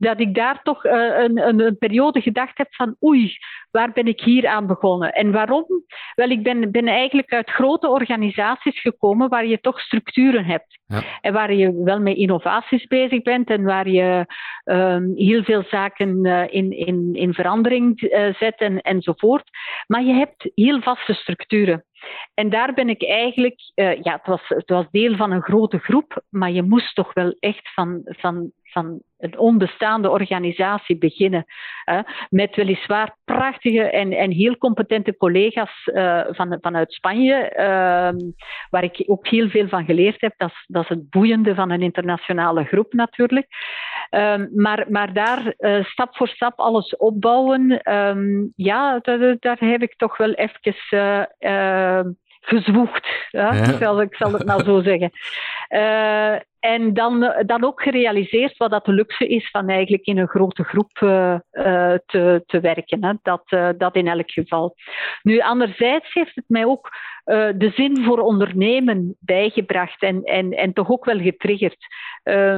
[0.00, 3.36] dat ik daar toch een, een, een, periode gedacht heb van oei,
[3.70, 5.12] waar ben ik hier aan begonnen?
[5.12, 5.66] En waarom?
[6.14, 10.78] Wel, ik ben, ben eigenlijk uit grote organisaties gekomen waar je toch structuren hebt.
[10.86, 11.02] Ja.
[11.20, 14.26] En waar je wel met innovaties bezig bent en waar je
[14.64, 19.50] um, heel veel zaken uh, in, in, in verandering uh, zet en, enzovoort.
[19.86, 21.84] Maar je hebt heel vaste structuren.
[22.34, 25.78] En daar ben ik eigenlijk, uh, ja, het was, het was deel van een grote
[25.78, 31.44] groep, maar je moest toch wel echt van, van, van een onbestaande organisatie beginnen.
[31.90, 38.28] Uh, met weliswaar prachtige en, en heel competente collega's uh, van, vanuit Spanje, uh,
[38.70, 40.34] waar ik ook heel veel van geleerd heb.
[40.36, 43.46] Dat is, dat is het boeiende van een internationale groep natuurlijk.
[44.10, 49.82] Ehm, maar, maar daar uh, stap voor stap alles opbouwen, um, ja, daar, daar heb
[49.82, 50.60] ik toch wel even
[52.40, 53.08] gezwoegd.
[53.30, 53.52] Ja?
[53.52, 55.10] Ik, zal, ik zal het maar zo zeggen.
[55.68, 60.28] Uh, en dan, dan ook gerealiseerd wat dat de luxe is van eigenlijk in een
[60.28, 63.04] grote groep uh, uh, te, te werken.
[63.04, 63.12] Hè.
[63.22, 64.74] Dat, dat in elk geval.
[65.22, 66.90] Nu, anderzijds heeft het mij ook
[67.56, 71.86] de zin voor ondernemen bijgebracht en, en, en toch ook wel getriggerd.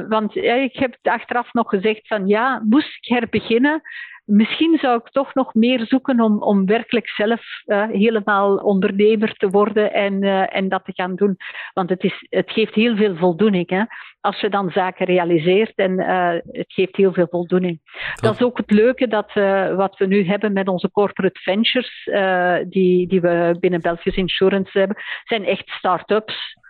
[0.07, 3.81] want ik heb achteraf nog gezegd van ja, moest ik herbeginnen,
[4.25, 9.49] misschien zou ik toch nog meer zoeken om, om werkelijk zelf uh, helemaal ondernemer te
[9.49, 11.37] worden en, uh, en dat te gaan doen.
[11.73, 13.69] Want het, is, het geeft heel veel voldoening.
[13.69, 13.83] Hè?
[14.21, 17.79] Als je dan zaken realiseert en uh, het geeft heel veel voldoening.
[18.15, 19.33] Dat is ook het leuke dat
[19.75, 22.09] wat we nu hebben met onze corporate ventures,
[22.69, 26.61] die, die we binnen Belgisch Insurance hebben, zijn echt start-ups.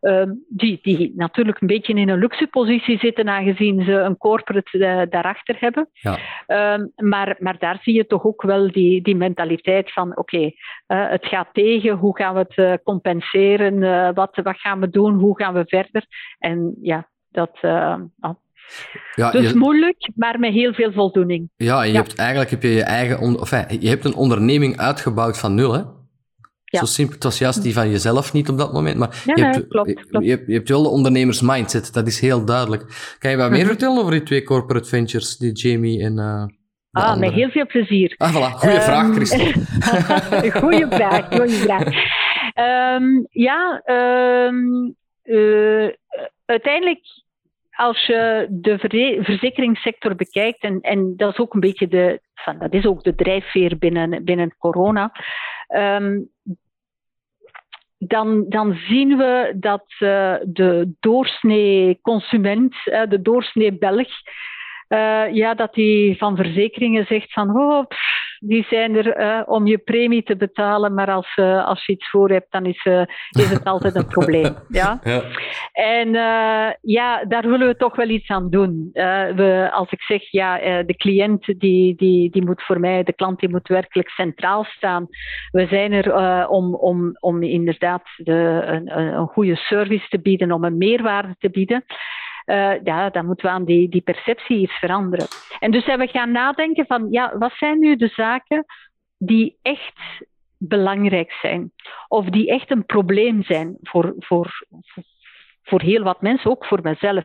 [0.00, 4.78] Ehm, die, die natuurlijk een beetje in een luxe positie zitten, aangezien ze een corporate
[4.78, 5.88] uh, daarachter hebben.
[5.92, 6.18] Ja.
[6.46, 10.54] Ehm, maar, maar daar zie je toch ook wel die, die mentaliteit van: oké, okay,
[10.88, 14.14] uh, het gaat tegen, hoe gaan we het uh, compenseren?
[14.14, 15.18] wat, wat gaan we doen?
[15.18, 16.06] Hoe gaan we verder?
[16.38, 17.58] En ja, dat.
[17.62, 18.34] Oh.
[19.14, 19.56] Ja, dus je...
[19.56, 21.50] moeilijk, maar met heel veel voldoening.
[21.56, 23.38] Ja, en je hebt eigenlijk heb je, je eigen on...
[23.38, 25.82] enfin, je hebt een onderneming uitgebouwd van nul, hè?
[26.70, 26.78] Ja.
[26.78, 29.68] Zo simpel, het was juist die van jezelf niet op dat moment, maar je, hebt,
[29.68, 30.24] klopt, klopt.
[30.24, 33.14] Je, hebt, je, hebt, wel de ondernemers-mindset, dat is heel duidelijk.
[33.18, 33.68] Kan je wat meer mhm.
[33.68, 36.18] vertellen over die twee corporate ventures, die Jamie en...
[36.18, 36.44] Uh,
[36.90, 38.14] ah, met heel veel plezier.
[38.16, 38.54] Ah, voilà.
[38.54, 39.52] Goeie um, vraag, Christel.
[40.60, 41.86] goeie vraag, goeie vraag.
[42.94, 45.88] Um, ja, um, uh,
[46.44, 47.00] uiteindelijk
[47.78, 48.78] als je de
[49.22, 53.14] verzekeringssector bekijkt, en, en dat is ook een beetje de, van, dat is ook de
[53.14, 55.12] drijfveer binnen, binnen corona,
[55.68, 56.28] um,
[57.98, 64.08] dan, dan zien we dat uh, de doorsnee consument, uh, de doorsnee Belg,
[64.88, 67.86] uh, ja, dat die van verzekeringen zegt van oh,
[68.40, 72.10] die zijn er uh, om je premie te betalen, maar als, uh, als je iets
[72.10, 74.56] voor hebt, dan is, uh, is het altijd een probleem.
[74.68, 75.00] Ja?
[75.04, 75.22] ja.
[75.72, 76.10] En
[76.80, 78.90] ja, daar willen we toch wel iets aan doen.
[78.92, 83.40] we, als ik zeg, ja, de cliënt die, die, die moet voor mij, de klant
[83.40, 85.06] die moet werkelijk centraal staan.
[85.50, 90.64] We zijn er om, om, om inderdaad de, een, een goede service te bieden, om
[90.64, 91.84] een meerwaarde te bieden
[92.48, 95.26] uh, ja, dan moeten we aan die, die perceptie iets veranderen.
[95.58, 98.64] En dus hebben we gaan nadenken van, ja, wat zijn nu de zaken
[99.18, 100.24] die echt
[100.58, 101.72] belangrijk zijn?
[102.08, 104.66] Of die echt een probleem zijn voor, voor,
[105.62, 107.24] voor heel wat mensen, ook voor mezelf.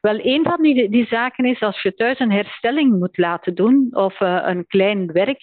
[0.00, 3.88] Wel, een van die, die zaken is als je thuis een herstelling moet laten doen
[3.90, 5.40] of uh, een klein werk,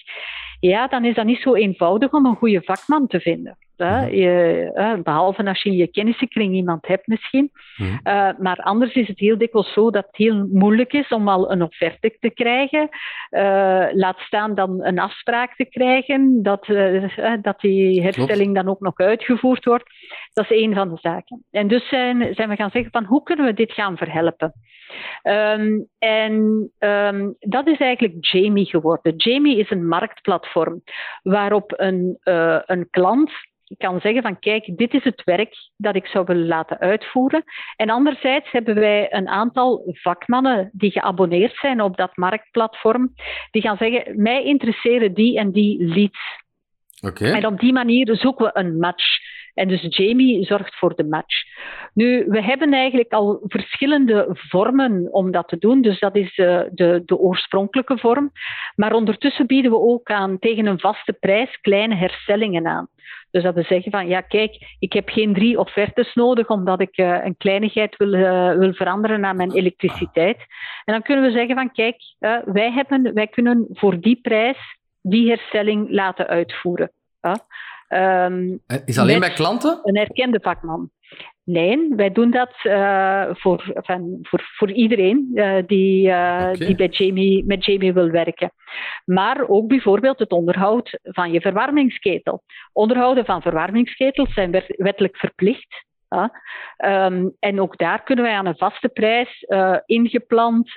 [0.60, 3.58] ja, dan is dat niet zo eenvoudig om een goede vakman te vinden.
[3.86, 4.16] Mhm.
[4.16, 7.52] Je, behalve als je in je kennissenkring iemand hebt misschien.
[7.78, 7.90] Mhm.
[7.90, 11.52] Uh, maar anders is het heel dikwijls zo dat het heel moeilijk is om al
[11.52, 12.90] een offerte te krijgen.
[13.32, 18.80] Uh, laat staan dan een afspraak te krijgen, dat, uh, dat die herstelling dan ook
[18.80, 19.90] nog uitgevoerd wordt.
[20.34, 21.44] Dat is één van de zaken.
[21.52, 24.54] En dus zijn, zijn we gaan zeggen van hoe kunnen we dit gaan verhelpen?
[25.24, 26.34] Um, en
[26.80, 29.16] um, dat is eigenlijk Jamie geworden.
[29.16, 30.84] Jamie is een marktplatform
[31.24, 32.18] waarop een,
[32.66, 33.32] een klant
[33.78, 37.44] kan zeggen van kijk, dit is het werk dat ik zou willen laten uitvoeren.
[37.76, 43.14] En anderzijds hebben wij een aantal vakmannen die geabonneerd zijn op dat marktplatform,
[43.52, 46.42] die gaan zeggen, mij interesseren die en die leads.
[47.02, 47.32] Okay.
[47.32, 49.06] En op die manier zoeken we een match.
[49.54, 51.44] En dus Jamie zorgt voor de match.
[51.94, 55.82] Nu, we hebben eigenlijk al verschillende vormen om dat te doen.
[55.82, 58.32] Dus dat is de, de, de oorspronkelijke vorm.
[58.76, 62.88] Maar ondertussen bieden we ook aan tegen een vaste prijs kleine herstellingen aan.
[63.32, 66.98] Dus dat we zeggen van, ja kijk, ik heb geen drie offertes nodig omdat ik
[66.98, 70.38] uh, een kleinigheid wil, uh, wil veranderen aan mijn elektriciteit.
[70.86, 71.96] En dan kunnen we zeggen van, kijk,
[72.46, 74.58] wij, hebben, wij kunnen voor die prijs
[75.02, 76.92] die herstelling laten uitvoeren.
[77.94, 79.80] Um, is alleen bij klanten?
[79.84, 80.90] Een erkende vakman.
[81.44, 86.54] Nee, wij doen dat uh, voor, van, voor, voor iedereen uh, die, uh, okay.
[86.54, 88.54] die bij Jamie, met Jamie wil werken.
[89.06, 92.44] Maar ook bijvoorbeeld het onderhoud van je verwarmingsketel.
[92.74, 95.86] Onderhouden van verwarmingsketels zijn wettelijk verplicht.
[96.78, 99.46] Um, en ook daar kunnen wij aan een vaste prijs
[99.86, 100.72] ingepland,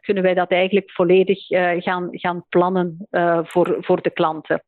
[0.00, 1.46] kunnen wij dat eigenlijk volledig
[1.82, 3.08] gaan, gaan plannen
[3.42, 4.62] voor, voor de klanten.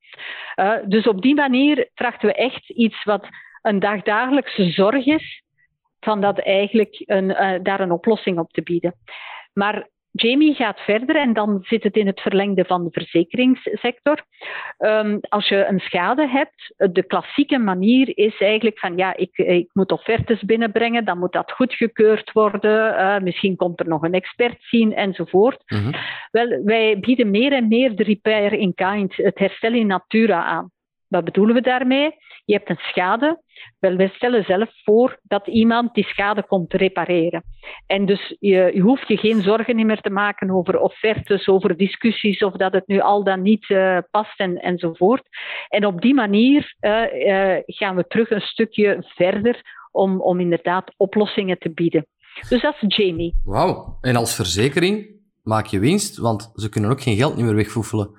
[0.85, 3.27] dus op die manier trachten we echt iets wat
[3.63, 5.43] een dagdagelijkse zorg is,
[6.01, 8.95] van dat eigenlijk een, uh, daar een oplossing op te bieden.
[9.53, 14.23] Maar Jamie gaat verder en dan zit het in het verlengde van de verzekeringssector.
[14.79, 19.71] Um, als je een schade hebt, de klassieke manier is eigenlijk van ja, ik, ik
[19.73, 24.57] moet offertes binnenbrengen, dan moet dat goedgekeurd worden, uh, misschien komt er nog een expert
[24.61, 25.63] zien enzovoort.
[25.67, 25.95] Mm -hmm.
[26.31, 30.71] Wel, wij bieden meer en meer de repair in kind, het herstel in natura aan.
[31.11, 32.15] Wat bedoelen we daarmee?
[32.45, 33.43] Je hebt een schade.
[33.79, 37.43] Wel, wij stellen zelf voor dat iemand die schade komt repareren.
[37.87, 42.53] En dus je, hoeft je geen zorgen meer te maken over offertes, over discussies, of
[42.53, 45.23] dat het nu al dan niet uh, past en, enzovoort.
[45.69, 50.95] En op die manier uh, uh, gaan we terug een stukje verder om, om inderdaad
[50.97, 52.07] oplossingen te bieden.
[52.49, 53.35] Dus dat is Jamie.
[53.45, 53.99] Wauw.
[54.01, 55.09] En als verzekering
[55.43, 58.19] maak je winst, want ze kunnen ook geen geld meer wegvoefelen.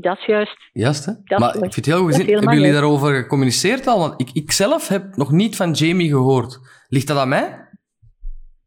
[0.00, 0.56] Dat is juist.
[0.72, 1.12] Juist, hè?
[1.24, 2.16] Dat maar ik vind het heel goed.
[2.16, 3.98] Hebben jullie daarover gecommuniceerd al?
[3.98, 6.58] Want ik, ik zelf heb nog niet van Jamie gehoord.
[6.88, 7.68] Ligt dat aan mij?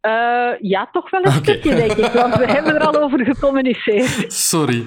[0.05, 1.41] Uh, ja, toch wel een okay.
[1.41, 2.11] stukje, denk ik.
[2.11, 4.33] Want we hebben er al over gecommuniceerd.
[4.33, 4.85] Sorry.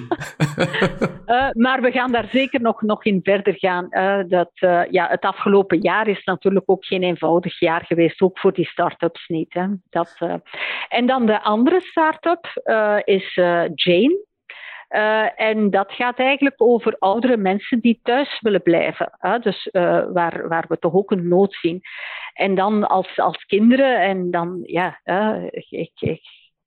[1.27, 3.87] uh, maar we gaan daar zeker nog, nog in verder gaan.
[3.89, 4.51] Uh, dat,
[4.91, 8.21] ja, het afgelopen jaar is natuurlijk ook geen eenvoudig jaar geweest.
[8.21, 9.53] Ook voor die start-ups niet.
[9.53, 9.65] Hè.
[9.89, 10.17] Dat,
[10.89, 12.61] en dan de andere start-up
[13.05, 13.33] is
[13.73, 14.25] Jane.
[14.89, 19.09] Uh, en dat gaat eigenlijk over oudere mensen die thuis willen blijven.
[19.17, 19.39] Hè?
[19.39, 21.81] Dus uh, waar, waar we toch ook een nood zien.
[22.33, 26.21] En dan als, als kinderen, en dan, ja, uh, ik, ik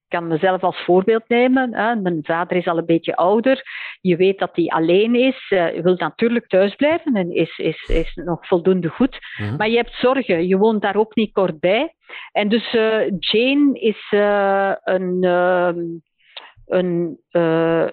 [0.09, 1.71] kan mezelf als voorbeeld nemen.
[2.03, 3.63] Mijn vader is al een beetje ouder.
[4.01, 5.49] Je weet dat hij alleen is.
[5.49, 9.19] Je wil natuurlijk thuis blijven en is, is, is nog voldoende goed.
[9.37, 9.57] Mhm.
[9.57, 10.47] Maar je hebt zorgen.
[10.47, 11.95] Je woont daar ook niet kort bij.
[12.33, 12.71] En dus
[13.19, 14.07] Jane is
[14.85, 15.79] een ehm,
[16.71, 17.87] een, uh,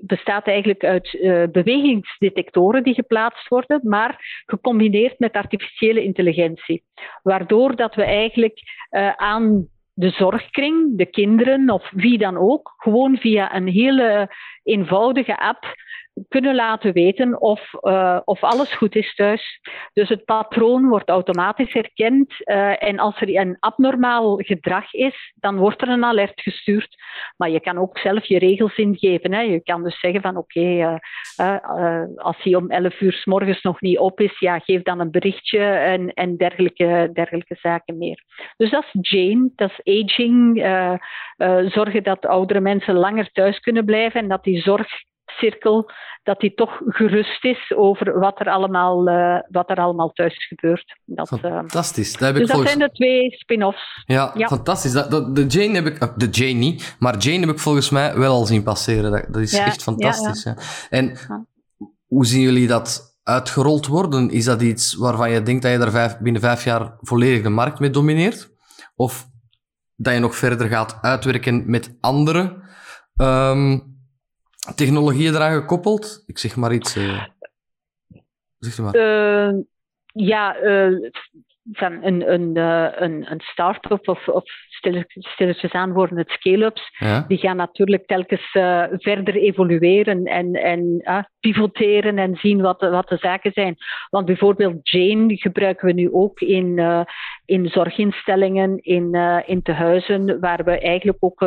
[0.00, 6.84] bestaat eigenlijk uit uh, bewegingsdetectoren die geplaatst worden, maar gecombineerd met artificiële intelligentie.
[7.22, 8.60] Waardoor dat we eigenlijk
[8.90, 15.38] uh, aan de zorgkring, de kinderen of wie dan ook, gewoon via een hele eenvoudige
[15.38, 15.64] app
[16.28, 19.60] kunnen laten weten of, uh, of alles goed is thuis.
[19.92, 25.56] Dus het patroon wordt automatisch herkend uh, en als er een abnormaal gedrag is, dan
[25.56, 26.96] wordt er een alert gestuurd.
[27.36, 29.32] Maar je kan ook zelf je regels ingeven.
[29.32, 29.40] Hè.
[29.40, 31.56] Je kan dus zeggen van oké, uh,
[32.16, 35.10] als hij om 11 uur s morgens nog niet op is, ja, geef dan een
[35.10, 38.22] berichtje en, en dergelijke, dergelijke zaken meer.
[38.56, 40.58] Dus dat is Jane, dat is aging,
[41.72, 44.88] zorgen dat oudere mensen langer thuis kunnen blijven en dat die zorg
[45.36, 45.90] cirkel,
[46.22, 50.98] dat die toch gerust is over wat er allemaal, uh, wat er allemaal thuis gebeurt.
[51.04, 52.12] Dat, uh, fantastisch.
[52.12, 52.70] Dat heb ik dus volgens...
[52.70, 54.02] dat zijn de twee spin-offs.
[54.06, 54.46] Ja, ja.
[54.46, 54.92] fantastisch.
[54.92, 56.12] Dat, de Jane heb ik...
[56.16, 59.10] De Jane niet, maar Jane heb ik volgens mij wel al zien passeren.
[59.10, 60.42] Dat, dat is ja, echt fantastisch.
[60.42, 60.56] Ja,
[60.90, 61.18] en
[62.06, 64.30] hoe zien jullie dat uitgerold worden?
[64.30, 67.48] Is dat iets waarvan je denkt dat je daar vijf, binnen vijf jaar volledig de
[67.48, 68.50] markt mee domineert?
[68.96, 69.26] Of
[69.96, 72.64] dat je nog verder gaat uitwerken met andere
[73.16, 73.95] um,
[74.74, 76.22] technologieën eraan gekoppeld?
[76.26, 76.96] Ik zeg maar iets.
[76.96, 77.24] Uh,
[78.58, 78.96] zeg maar.
[78.96, 79.62] Uh,
[80.12, 81.10] ja, uh,
[81.72, 82.56] van een, een,
[83.02, 84.44] een, een start-up of, of
[85.20, 86.82] stilletjes aan worden het scale-ups.
[86.98, 87.24] Ja.
[87.28, 88.50] Die gaan natuurlijk telkens
[88.90, 91.02] verder evolueren en, en
[91.40, 93.76] pivoteren en zien wat, wat de zaken zijn.
[94.10, 96.80] Want bijvoorbeeld Jane gebruiken we nu ook in,
[97.44, 99.14] in zorginstellingen, in,
[99.46, 101.42] in tehuizen, waar we eigenlijk ook,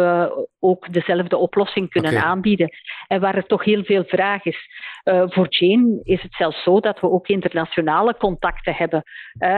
[0.60, 2.24] ook dezelfde oplossing kunnen okay.
[2.24, 2.70] aanbieden.
[3.10, 4.70] En waar er toch heel veel vraag is.
[5.04, 9.04] voor Jane is het zelfs zo dat we ook internationale contacten hebben.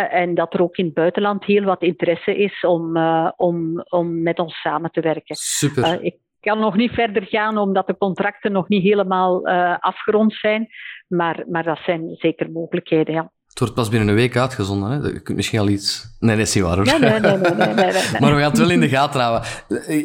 [0.09, 2.97] en dat er ook in het buitenland heel wat interesse is om,
[3.35, 5.35] om om, met ons samen te werken.
[5.35, 5.83] Super.
[5.83, 9.47] Uh, ik kan nog niet verder gaan omdat de contracten nog niet helemaal
[9.79, 10.67] afgerond zijn,
[11.07, 13.31] maar, maar dat zijn zeker mogelijkheden, ja.
[13.61, 14.89] Het wordt pas binnen een week uitgezonden.
[14.89, 15.07] Hè?
[15.07, 16.15] Je kunt misschien al iets.
[16.19, 16.85] Nee, dat is niet waar hoor.
[16.85, 18.19] Nee, nee, nee, nee, nee, nee, nee.
[18.19, 19.49] maar we gaan het wel in de gaten houden.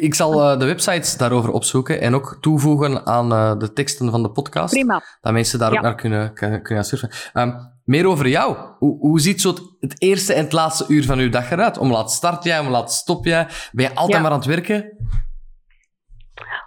[0.01, 4.23] Ik zal uh, de websites daarover opzoeken en ook toevoegen aan uh, de teksten van
[4.23, 4.73] de podcast.
[4.73, 5.03] Prima.
[5.21, 5.77] Dat mensen daar ja.
[5.77, 7.09] ook naar kunnen, kunnen, kunnen surfen.
[7.33, 8.57] Um, meer over jou.
[8.77, 11.77] Hoe, hoe ziet zo het eerste en het laatste uur van uw dag eruit?
[11.77, 13.47] Om laat start jij, om laat stop jij?
[13.71, 14.21] Ben je altijd ja.
[14.21, 14.97] maar aan het werken?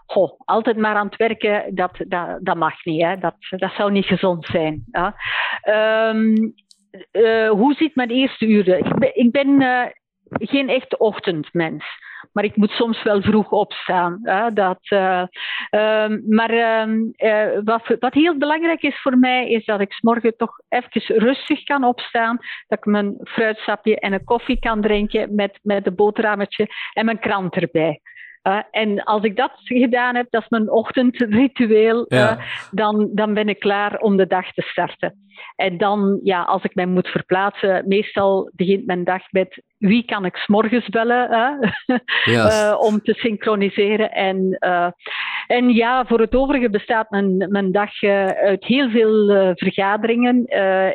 [0.07, 3.03] Goh, altijd maar aan het werken, dat, dat, dat mag niet.
[3.03, 3.17] Hè.
[3.17, 4.85] Dat, dat zou niet gezond zijn.
[4.91, 5.15] Ja.
[6.09, 6.55] Um,
[7.13, 8.79] uh, hoe ziet mijn eerste uren?
[8.79, 9.87] Ik ben, ik ben uh,
[10.29, 11.85] geen echt ochtendmens.
[12.33, 14.19] Maar ik moet soms wel vroeg opstaan.
[14.23, 15.25] Hè, dat, uh,
[16.29, 21.19] maar uh, wat, wat, heel belangrijk is voor mij, is dat ik morgen toch even
[21.19, 22.39] rustig kan opstaan.
[22.67, 27.19] Dat ik mijn fruitsapje en een koffie kan drinken met, met een boterhammetje en mijn
[27.19, 28.01] krant erbij.
[28.43, 32.37] Uh, en als ik dat gedaan heb, dat is mijn ochtendritueel, ja.
[32.37, 35.15] uh, dan, dan ben ik klaar om de dag te starten.
[35.57, 40.25] En dan, ja, als ik mij moet verplaatsen, meestal begint mijn dag met wie kan
[40.25, 41.99] ik s'morgens bellen uh,
[42.35, 42.77] yes.
[42.77, 44.13] om te synchroniseren.
[44.13, 44.59] En,
[45.47, 50.45] en ja, voor het overige bestaat mijn, mijn dag uit heel veel vergaderingen.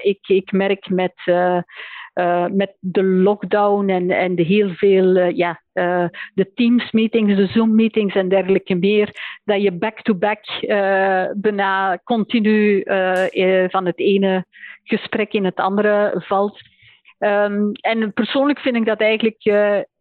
[0.01, 1.13] ik, ik merk met
[2.51, 5.61] met de lockdown en, en de heel veel, ja,
[6.33, 10.43] de Teams meetings, de Zoom meetings en dergelijke meer, dat je back-to-back
[11.37, 12.83] bijna continu
[13.69, 14.45] van het ene
[14.83, 16.59] gesprek in het andere valt.
[17.19, 19.43] Um, en persoonlijk vind ik dat eigenlijk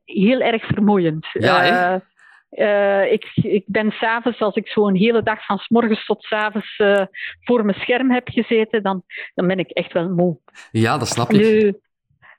[0.05, 1.27] heel erg vermoeiend.
[1.33, 2.03] Ja,
[2.51, 6.25] uh, ik, ik ben s'avonds, als ik zo een hele dag van s morgens tot
[6.25, 7.03] s avonds uh,
[7.41, 9.03] voor mijn scherm heb gezeten, dan,
[9.35, 10.39] dan ben ik echt wel moe.
[10.71, 11.41] Ja, dat snap ik.
[11.41, 11.79] Nu,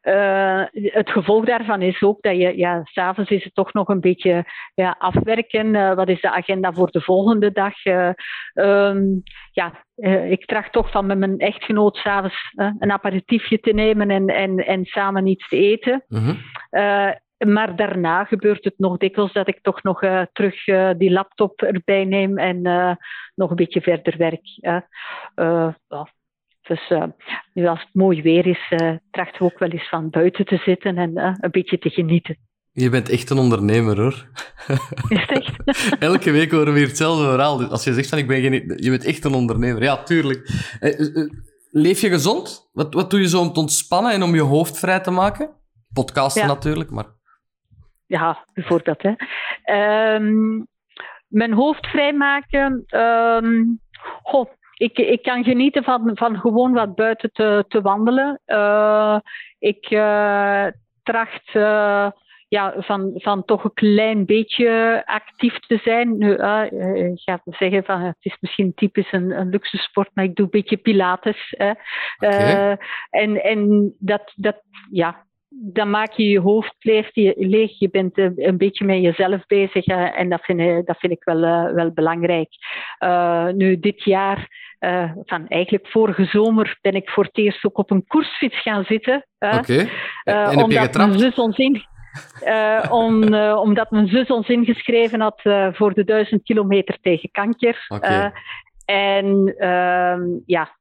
[0.06, 4.00] uh, het gevolg daarvan is ook dat je, ja, s'avonds is het toch nog een
[4.00, 5.96] beetje ja, afwerken.
[5.96, 7.74] wat is de agenda voor de volgende dag?
[8.54, 9.86] Um, ja,
[10.30, 14.86] ik tracht toch van met mijn echtgenoot s'avonds een aperitiefje te nemen en, en, en
[14.86, 16.04] samen iets te eten.
[16.08, 16.38] -hmm.
[17.38, 20.00] Maar daarna gebeurt het nog dikwijls dat ik toch nog
[20.32, 20.64] terug
[20.98, 22.62] die laptop erbij neem en
[23.36, 24.44] nog een beetje verder werk.
[26.68, 26.92] Dus
[27.54, 28.68] nu als het mooi weer is,
[29.12, 32.38] trachten we ook wel eens van buiten te zitten en een beetje te genieten.
[32.72, 34.28] Je bent echt een ondernemer hoor.
[35.10, 35.56] Is echt?
[36.00, 37.64] Elke week horen we hier hetzelfde verhaal.
[37.64, 38.74] Als je zegt van ik ben geen...
[38.76, 39.84] Je bent echt een ondernemer.
[39.84, 40.50] Ja, tuurlijk.
[41.72, 42.70] Leef je gezond?
[42.74, 45.50] Wat, wat doe je zo om te ontspannen en om je hoofd vrij te maken?
[45.94, 46.48] Podcasten ja.
[46.48, 47.16] natuurlijk, maar
[48.08, 49.02] ja, bijvoorbeeld.
[49.02, 49.14] Hè.
[50.16, 50.68] Um,
[51.28, 52.86] mijn hoofd vrijmaken.
[52.90, 53.80] Um,
[54.24, 58.42] goh, ik, ik kan genieten van, van gewoon wat buiten te, te wandelen.
[58.46, 59.18] Uh,
[59.60, 60.66] ik uh,
[61.04, 62.10] tracht uh,
[62.48, 66.18] ja, van, van toch een klein beetje actief te zijn.
[66.18, 66.32] Nu,
[67.12, 70.46] ik ga zeggen van het is misschien typisch een, een luxe sport, maar ik doe
[70.46, 71.54] een beetje pilates.
[71.58, 71.72] Hè.
[72.18, 72.78] Okay.
[73.10, 74.62] en en dat, dat,
[74.92, 75.26] ja,
[75.58, 76.76] dan maak je je hoofd
[77.36, 81.14] leeg, je bent eh, een beetje met jezelf bezig en dat vind, ik, dat vind
[81.14, 82.50] ik wel, wel belangrijk.
[83.00, 84.48] Uh, nu, dit jaar,
[84.80, 88.84] uh, van eigenlijk vorige zomer, ben ik voor het eerst ook op een koersfiets gaan
[88.84, 89.26] zitten.
[89.40, 89.90] Oké, okay.
[90.24, 91.38] en heb je getrapt?
[91.38, 91.84] ons in,
[92.90, 95.42] om, omdat mijn zus ons ingeschreven had
[95.76, 97.86] voor de duizend kilometer tegen kanker.
[97.88, 98.32] Okay.
[98.86, 100.78] en ehm, ja,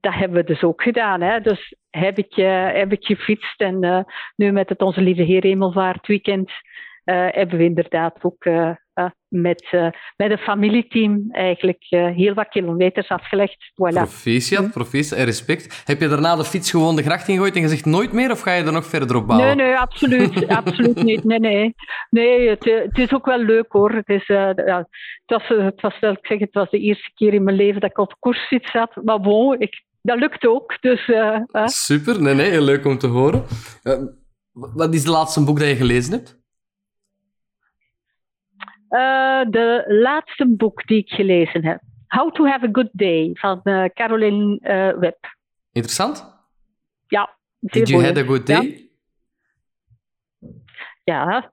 [0.00, 1.20] dat hebben we dus ook gedaan.
[1.20, 1.40] Hè.
[1.40, 4.00] Dus heb ik, uh, heb ik gefietst en uh,
[4.36, 6.50] nu met het Onze Lieve Heer Hemelvaart weekend
[7.12, 8.44] hebben we inderdaad ook
[9.28, 9.68] met,
[10.16, 13.56] met een familieteam eigenlijk heel wat kilometers afgelegd.
[13.72, 13.94] Voilà.
[13.94, 15.82] Proficiat, proficiat en respect.
[15.84, 18.52] Heb je daarna de fiets gewoon de gracht ingegooid en gezegd nooit meer of ga
[18.52, 19.56] je er nog verder op bouwen?
[19.56, 21.24] Nee, nee, absoluut, absoluut niet.
[21.24, 21.74] Nee, nee.
[22.10, 23.92] nee het, het, is ook wel leuk hoor.
[23.92, 24.86] Het, is, het,
[25.26, 27.98] was, het, was, ik zeg, het was de eerste keer in mijn leven dat ik
[27.98, 28.96] op koersfiets zat.
[29.04, 30.76] Maar bon, ik, dat lukt ook.
[30.80, 33.44] Dus, uh, Super, nee, nee, heel leuk om te horen.
[33.82, 33.98] Uh,
[34.52, 36.37] wat is het laatste boek dat je gelezen hebt?
[38.90, 41.80] Uh, de laatste boek die ik gelezen heb.
[42.06, 43.60] How to Have a Good Day van
[43.94, 44.58] Caroline
[45.00, 45.36] Webb.
[45.72, 46.36] Interessant.
[47.06, 48.90] Ja, zeer Did you have a good day?
[51.04, 51.24] Ja.
[51.30, 51.52] Ja,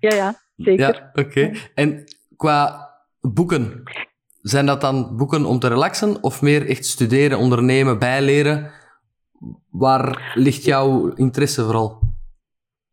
[0.08, 0.94] ja, ja zeker.
[0.94, 1.20] Ja, oké.
[1.20, 1.56] Okay.
[1.74, 2.04] En
[2.36, 3.82] qua boeken,
[4.42, 8.72] zijn dat dan boeken om te relaxen of meer echt studeren, ondernemen, bijleren?
[9.70, 12.00] Waar ligt jouw interesse vooral?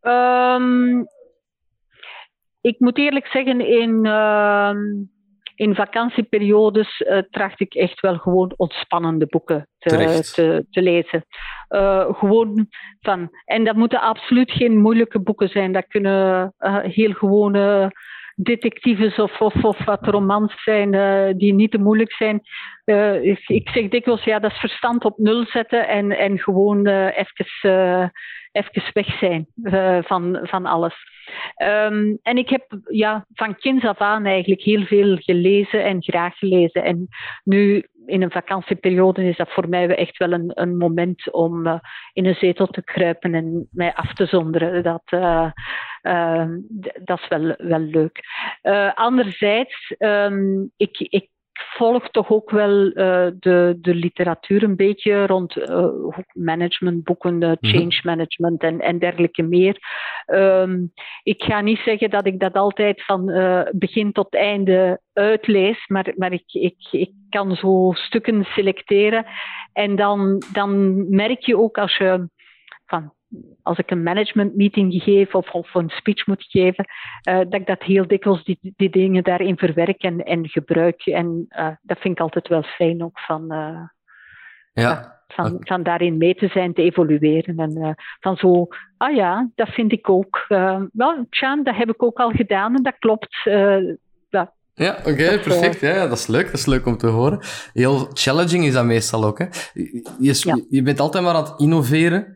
[0.01, 1.07] Um,
[2.65, 4.71] ik moet eerlijk zeggen, in, uh,
[5.55, 9.89] in vakantieperiodes uh, tracht ik echt wel gewoon ontspannende boeken te,
[10.35, 11.25] te, te, lezen.
[11.69, 12.67] Uh, gewoon
[12.99, 15.71] van, en dat moeten absoluut geen moeilijke boeken zijn.
[15.71, 17.91] Dat kunnen eh, heel gewone
[18.35, 22.41] detectives of, of, of wat romans zijn uh, die niet te moeilijk zijn.
[22.85, 26.87] Uh, ik, ik, zeg dikwijls, ja, dat is verstand op nul zetten en, en gewoon
[26.87, 28.11] uh, even,
[28.51, 29.47] even weg zijn
[30.03, 31.13] van, van alles.
[31.63, 36.37] Um, en ik heb ja, van kinds af aan eigenlijk heel veel gelezen en graag
[36.37, 36.83] gelezen.
[36.83, 37.07] En
[37.43, 41.79] nu in een vakantieperiode is dat voor mij echt wel een, een moment om uh,
[42.13, 44.83] in een zetel te kruipen en mij af te zonderen.
[44.83, 45.51] Dat, uh,
[46.03, 46.45] uh,
[47.03, 48.19] dat is wel, wel leuk.
[48.95, 55.55] anderzijds, um, ik, ik volg toch ook wel uh, de, de literatuur een beetje rond
[55.55, 55.87] uh,
[56.33, 59.77] managementboeken, uh, change management en, en dergelijke meer.
[60.25, 60.91] Um,
[61.23, 63.25] ik ga niet zeggen dat ik dat altijd van
[63.71, 69.25] begin tot einde uitlees, maar, maar ik, ik, ik kan zo stukken selecteren.
[69.73, 72.29] En dan, dan merk je ook als je
[72.85, 73.13] van
[73.63, 76.85] als ik een management meeting geef of, of een speech moet geven,
[77.29, 81.05] uh, dat ik dat heel dikwijls die, die dingen daarin verwerk en, en gebruik.
[81.05, 83.81] En uh, dat vind ik altijd wel fijn ook van, uh,
[84.73, 85.21] ja.
[85.27, 87.57] van, van daarin mee te zijn, te evolueren.
[87.57, 88.67] En van zo,
[88.97, 90.45] ah ja, dat vind ik ook.
[90.91, 93.41] wel, Tjaan, dat heb ik ook al gedaan en dat klopt.
[94.29, 95.79] Ja, Ja, oké, perfect.
[95.79, 96.45] Ja, dat is leuk.
[96.45, 97.39] Dat is leuk om te horen.
[97.73, 99.39] Heel challenging is dat meestal ook.
[99.39, 99.45] Hè?
[100.19, 102.34] Je, je bent altijd maar aan het innoveren.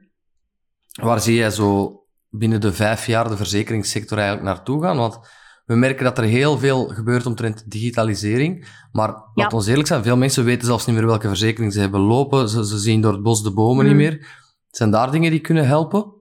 [1.02, 4.98] Waar zie jij zo binnen de vijf jaar de verzekeringssector eigenlijk naartoe gaan?
[4.98, 5.20] Want
[5.66, 8.68] we merken dat er heel veel gebeurt omtrent digitalisering.
[8.92, 9.32] Maar ja.
[9.34, 12.50] laat ons eerlijk zijn, veel mensen weten zelfs niet meer welke verzekering ze hebben lopen.
[12.50, 14.00] Ze, ze zien door het bos de bomen niet mm.
[14.00, 14.28] meer.
[14.70, 16.14] Zijn daar dingen die kunnen helpen?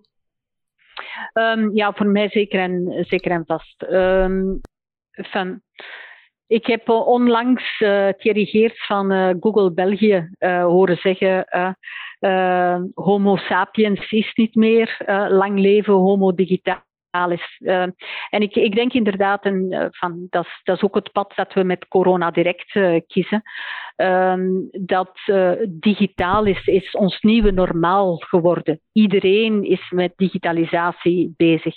[1.33, 3.83] Um, ja, voor mij zeker en, zeker en vast.
[3.91, 4.61] Um,
[5.11, 5.61] van,
[6.47, 11.45] ik heb onlangs uh, Thierry Geerts van uh, Google België uh, horen zeggen:
[12.95, 16.33] Homo sapiens is niet meer, lang leven Homo
[17.27, 17.59] is.
[17.59, 17.83] Uh,
[18.31, 21.33] en ik, ik denk inderdaad, en, uh, van, dat, is, dat is ook het pad
[21.35, 23.43] dat we met corona direct uh, kiezen,
[23.97, 25.19] ehm, dat
[25.69, 28.81] digitaal is, is ons nieuwe normaal geworden.
[28.93, 31.75] Iedereen is met digitalisatie bezig.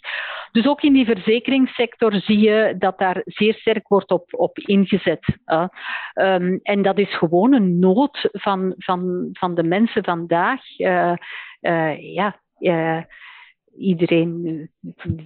[0.52, 5.26] Dus ook in die verzekeringssector zie je dat daar zeer sterk wordt op, op ingezet.
[6.14, 10.62] Um, en dat is gewoon een nood van, van, van de mensen vandaag.
[11.98, 12.36] ja,
[13.78, 14.70] iedereen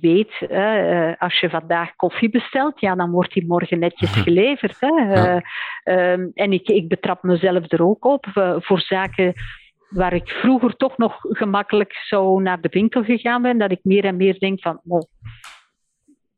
[0.01, 4.79] weet, uh, als je vandaag koffie bestelt, ja, dan wordt die morgen netjes geleverd.
[4.79, 4.87] Hè.
[4.87, 5.43] Ja.
[5.83, 9.33] Uh, en ik, ik betrap mezelf er ook op uh, voor zaken
[9.89, 14.05] waar ik vroeger toch nog gemakkelijk zou naar de winkel gegaan ben, dat ik meer
[14.05, 15.01] en meer denk van, oh,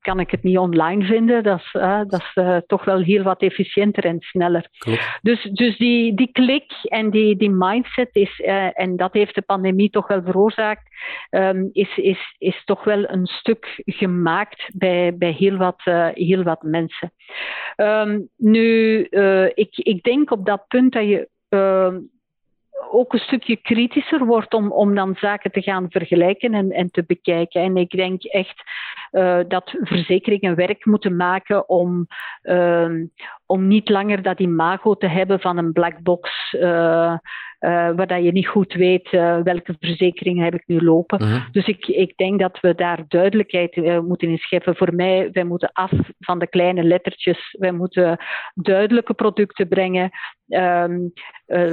[0.08, 1.44] kan ik het niet online vinden.
[1.44, 4.68] Dat is, uh, dat is uh, toch wel heel wat efficiënter en sneller.
[4.78, 5.20] Klopt.
[5.22, 9.42] Dus, dus die, die klik en die, die mindset is, uh, en dat heeft de
[9.42, 10.90] pandemie toch wel veroorzaakt,
[11.30, 15.82] um, is, is, is toch wel een stuk gemaakt bij, bij heel, wat,
[16.14, 17.12] heel wat mensen.
[17.76, 19.02] Um, nu,
[19.54, 21.98] ik, ik denk op dat punt dat je ehm,
[22.92, 27.04] ook een stukje kritischer wordt om, om dan zaken te gaan vergelijken en, en te
[27.08, 27.62] bekijken.
[27.62, 28.64] En ik denk echt
[29.12, 32.08] uh, dat verzekeringen werk moeten maken om,
[32.44, 32.92] uh,
[33.46, 36.54] om niet langer dat imago te hebben van een black box.
[36.54, 37.18] Uh,
[37.60, 41.22] uh, waar dat je niet goed weet uh, welke verzekeringen heb ik nu lopen.
[41.22, 41.36] Uh mhm.
[41.36, 41.52] -huh.
[41.52, 44.76] Dus ik, ik denk dat we daar duidelijkheid moeten in scheppen.
[44.76, 47.56] Voor mij, wij moeten af van de kleine lettertjes.
[47.60, 48.18] Wij moeten
[48.54, 50.10] duidelijke producten brengen.
[50.48, 51.12] Um,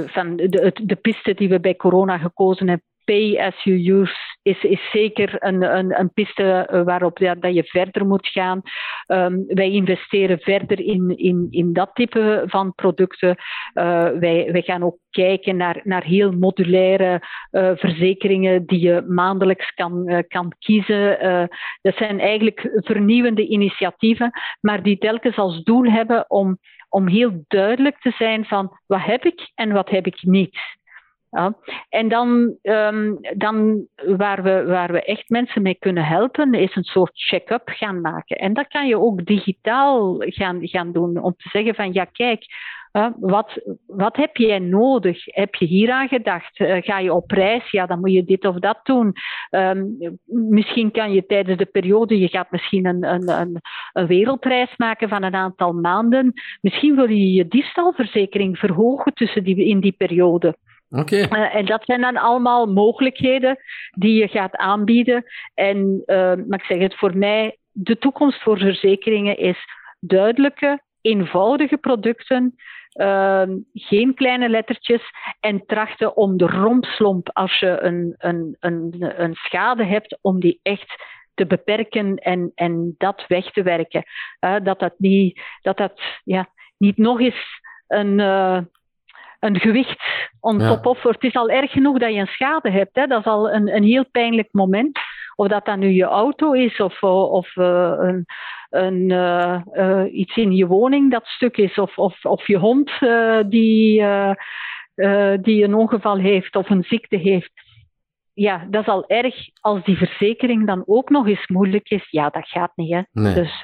[0.07, 4.63] van de, de piste die we bij corona gekozen hebben pay as you use is,
[4.63, 8.61] is zeker een, een, een piste eh, waarop dat je verder moet gaan.
[9.07, 13.29] Um, wij investeren verder in, in, in dat type van producten.
[13.29, 19.73] Uh, wij, wij gaan ook kijken naar, naar heel modulaire uh, verzekeringen die je maandelijks
[19.73, 21.49] kan, kan kiezen.
[21.81, 24.31] dat zijn eigenlijk vernieuwende initiatieven,
[24.61, 26.57] maar die telkens als doel hebben om,
[26.89, 30.59] om heel duidelijk te zijn van wat heb ik en wat heb ik niet.
[31.89, 36.83] En dan, um, dan waar, we, waar we echt mensen mee kunnen helpen, is een
[36.83, 38.37] soort check-up gaan maken.
[38.37, 41.21] En dat kan je ook digitaal gaan, gaan doen.
[41.21, 42.45] Om te zeggen van ja, kijk,
[43.19, 45.25] wat, wat heb jij nodig?
[45.25, 46.59] Heb je hier aan gedacht?
[46.59, 47.71] Uh, ga je op reis?
[47.71, 49.13] Ja, dan moet je dit of dat doen.
[49.49, 53.61] Um, misschien kan je tijdens de periode, je gaat misschien een, een, een,
[53.93, 56.33] een wereldreis maken van een aantal maanden.
[56.61, 60.57] Misschien wil je je diefstalverzekering verhogen tussen die, in die periode.
[60.89, 63.57] Uh, en dat zijn dan allemaal mogelijkheden
[63.91, 65.23] die je gaat aanbieden.
[65.53, 69.57] En uh, maar ik zeg het voor mij, de toekomst voor verzekeringen is
[69.99, 72.55] duidelijke, eenvoudige producten.
[73.01, 75.01] Uh, geen kleine lettertjes
[75.39, 80.59] en trachten om de rompslomp als je een, een, een, een schade hebt, om die
[80.61, 84.03] echt te beperken en, en dat weg te werken.
[84.39, 88.19] Uh, dat dat niet, dat dat, ja, niet nog eens een,
[89.39, 90.03] een gewicht
[90.39, 90.67] on ja.
[90.67, 91.03] top of.
[91.03, 92.95] Het is al erg genoeg dat je een schade hebt.
[92.95, 93.07] Hè.
[93.07, 94.99] Dat is al een, een heel pijnlijk moment.
[95.35, 98.25] Of dat dan nu je auto is of, of uh, een,
[98.69, 101.77] een, uh, uh, iets in je woning dat stuk is.
[101.77, 102.91] Of, of, of je hond
[103.49, 104.03] die,
[105.41, 107.51] die een ongeval heeft of een ziekte heeft.
[108.33, 112.07] Ja, dat is al erg als die verzekering dan ook nog eens moeilijk is.
[112.09, 112.91] Ja, dat gaat niet.
[112.91, 113.01] Hè.
[113.11, 113.33] Nee.
[113.33, 113.63] Dus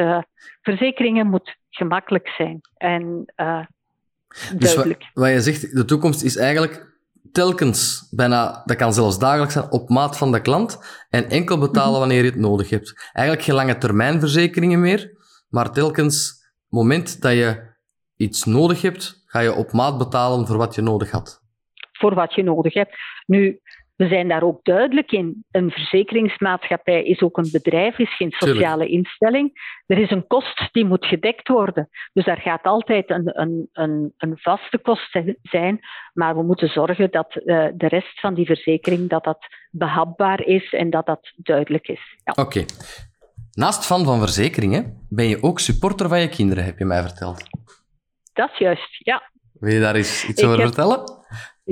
[0.62, 2.62] verzekeringen moet gemakkelijk zijn.
[2.78, 3.34] En
[4.56, 6.90] dus wat, wat, je zegt, de toekomst is eigenlijk
[7.32, 10.80] telkens, bijna, dat kan zelfs dagelijks zijn, op maat van de klant
[11.10, 12.00] en enkel betalen mhm.
[12.00, 13.10] wanneer je het nodig hebt.
[13.14, 15.12] Eigenlijk geen lange termijn verzekeringen meer,
[15.50, 16.34] maar telkens,
[16.68, 17.70] moment dat je
[18.16, 21.42] iets nodig hebt, ga je op maat betalen voor wat je nodig had.
[21.92, 22.96] Voor wat je nodig hebt.
[23.26, 23.62] Nu,
[24.02, 25.46] we zijn daar ook duidelijk in.
[25.52, 29.52] Een verzekeringsmaatschappij is ook een bedrijf, is geen sociale instelling.
[29.86, 31.90] Er is een kost die moet gedekt worden.
[32.14, 35.80] Dus daar gaat altijd een, een, een, een vaste kost zijn.
[36.14, 39.40] Maar we moeten zorgen dat uh, de rest van die verzekering dat dat
[39.72, 42.02] behapbaar is en dat dat duidelijk is.
[42.24, 42.32] Ja.
[42.32, 42.42] Oké.
[42.42, 42.66] Okay.
[43.52, 47.44] Naast fan van verzekeringen ben je ook supporter van je kinderen, heb je mij verteld.
[48.34, 49.32] Dat is juist, ja.
[49.60, 51.21] Wil je daar eens iets over vertellen?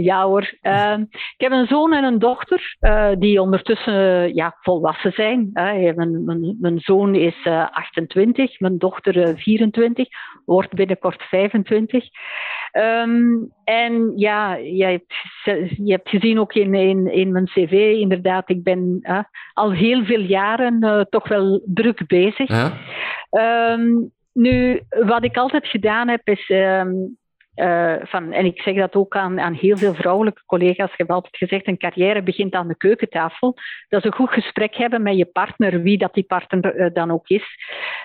[0.04, 0.54] Ja hoor.
[0.62, 5.50] Ehm, ik heb een zoon en een dochter uh, die ondertussen ja, volwassen zijn.
[5.54, 10.08] Mijn, mijn, mijn, zoon is uh, eh, 28, mijn dochter 24,
[10.45, 12.04] wordt binnenkort 25.
[12.04, 12.12] Um,
[12.72, 15.14] ehm, en ja, je hebt,
[15.86, 19.02] je hebt gezien ook in, in, in mijn cv, inderdaad, ik ben
[19.54, 22.50] al heel veel jaren toch wel druk bezig.
[22.50, 23.74] Ja.
[23.74, 26.50] Um, nu, wat ik altijd gedaan heb, is
[27.60, 30.91] uh, van, en ik zeg dat ook aan, aan heel veel vrouwelijke collega's.
[30.91, 33.55] Ik heb altijd gezegd, een carrière begint aan de keukentafel.
[33.89, 37.12] Dat is een goed gesprek hebben met je partner, wie dat die partner uh, dan
[37.12, 37.57] ook is.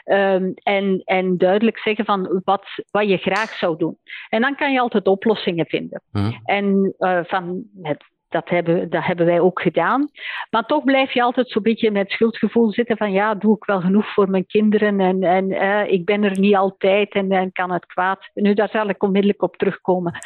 [0.05, 3.99] Um, en, en duidelijk zeggen van wat, wat je graag zou doen.
[4.29, 6.03] En dan kan je altijd oplossingen vinden.
[6.13, 6.41] Mm.
[6.45, 10.09] En uh, van het dat hebben, dat hebben wij ook gedaan.
[10.51, 13.81] Maar toch blijf je altijd zo'n beetje met schuldgevoel zitten van ja, doe ik wel
[13.81, 17.71] genoeg voor mijn kinderen en, en eh, ik ben er niet altijd en, en kan
[17.71, 18.31] het kwaad.
[18.35, 20.19] Nu, daar zal ik onmiddellijk op terugkomen.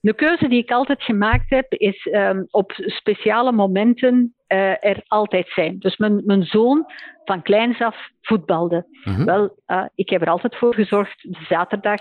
[0.00, 5.48] De keuze die ik altijd gemaakt heb, is um, op speciale momenten uh, er altijd
[5.48, 5.78] zijn.
[5.78, 6.84] Dus mijn, mijn zoon
[7.24, 8.86] van kleins af voetbalde.
[9.04, 9.24] Mm-hmm.
[9.24, 11.28] Wel, uh, ik heb er altijd voor gezorgd.
[11.48, 12.00] Zaterdag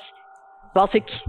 [0.74, 1.24] was ik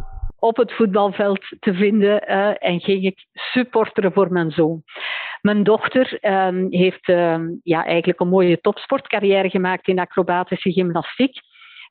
[0.44, 4.82] op het voetbalveld te vinden uh, en ging ik supporteren voor mijn zoon.
[5.40, 11.40] Mijn dochter um, heeft um, ja, eigenlijk een mooie topsportcarrière gemaakt in acrobatische gymnastiek.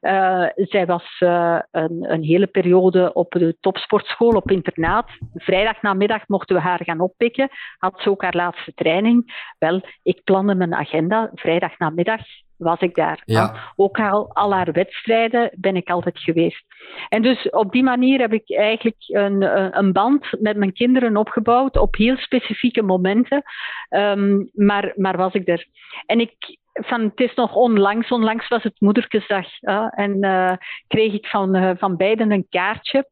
[0.02, 5.10] Uh, zij was uh, een, een, hele periode op de topsportschool op internaat.
[5.34, 7.50] Vrijdagnamiddag mochten we haar gaan oppikken.
[7.78, 9.50] Had ze ook haar laatste training.
[9.60, 11.32] Wel, ik plande mijn agenda.
[11.34, 12.22] Vrijdagnamiddag
[12.64, 13.22] was ik daar.
[13.26, 13.56] Ja.
[13.76, 16.64] Ook al, al haar wedstrijden ben ik altijd geweest.
[17.10, 19.42] En dus op die manier heb ik eigenlijk een,
[19.78, 23.44] een band met mijn kinderen opgebouwd op heel specifieke momenten.
[23.90, 25.66] Um, maar, maar was ik er.
[26.06, 26.34] En ik,
[26.74, 29.48] van, het is nog onlangs, onlangs was het moederkesdag.
[29.62, 30.52] Uh, en uh,
[30.88, 33.12] kreeg ik van, uh, van beiden een kaartje.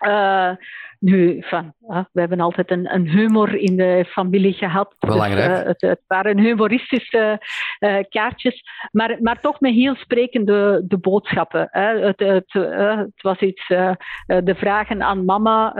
[0.00, 0.50] Uh,
[0.98, 1.74] nu, van,
[2.12, 4.94] we hebben altijd een, een, humor in de familie gehad.
[4.98, 5.54] Dus, Belangrijk.
[5.54, 7.40] Dus, het, het, waren humoristische
[7.80, 8.62] uh, kaartjes,
[8.92, 11.68] maar, maar toch met heel sprekende de boodschappen.
[11.70, 13.66] Het, het, het, was iets,
[14.26, 15.74] de vragen aan mama,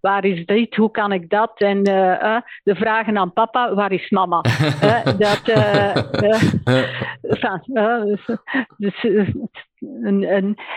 [0.00, 1.52] waar is dit, hoe kan ik dat?
[1.60, 4.40] En de vragen aan papa, waar is mama?
[5.18, 5.42] dat,
[7.20, 7.62] van,
[8.76, 9.06] dus,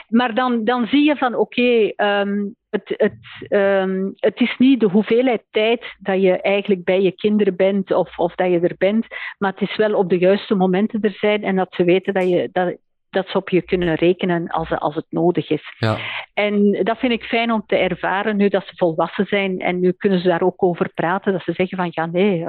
[0.07, 1.61] maar dan, dan zie je van, oké,
[1.95, 7.01] okay, um, het, het, um, het is niet de hoeveelheid tijd dat je eigenlijk bij
[7.01, 9.05] je kinderen bent of, of dat je er bent,
[9.37, 12.29] maar het is wel op de juiste momenten er zijn en dat ze weten dat,
[12.29, 12.77] je, dat,
[13.09, 15.75] dat ze op je kunnen rekenen als, als het nodig is.
[15.77, 15.97] Ja.
[16.33, 19.91] En dat vind ik fijn om te ervaren nu dat ze volwassen zijn en nu
[19.91, 22.45] kunnen ze daar ook over praten, dat ze zeggen van ja nee,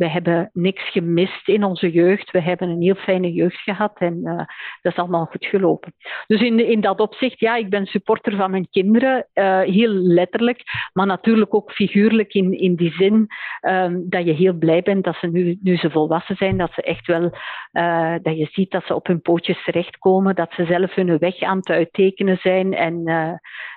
[0.00, 2.30] we hebben niks gemist in onze jeugd.
[2.30, 4.36] We hebben een heel fijne jeugd gehad en uh,
[4.82, 5.94] dat is allemaal goed gelopen.
[6.26, 10.62] Dus in, in dat opzicht, ja, ik ben supporter van mijn kinderen, uh, heel letterlijk,
[10.92, 13.26] maar natuurlijk ook figuurlijk in, in die zin
[13.60, 16.82] um, dat je heel blij bent dat ze nu, nu ze volwassen zijn, dat ze
[16.82, 17.32] echt wel,
[17.72, 21.40] uh, dat je ziet dat ze op hun pootjes terechtkomen, dat ze zelf hun weg
[21.40, 23.04] aan het uittekenen zijn en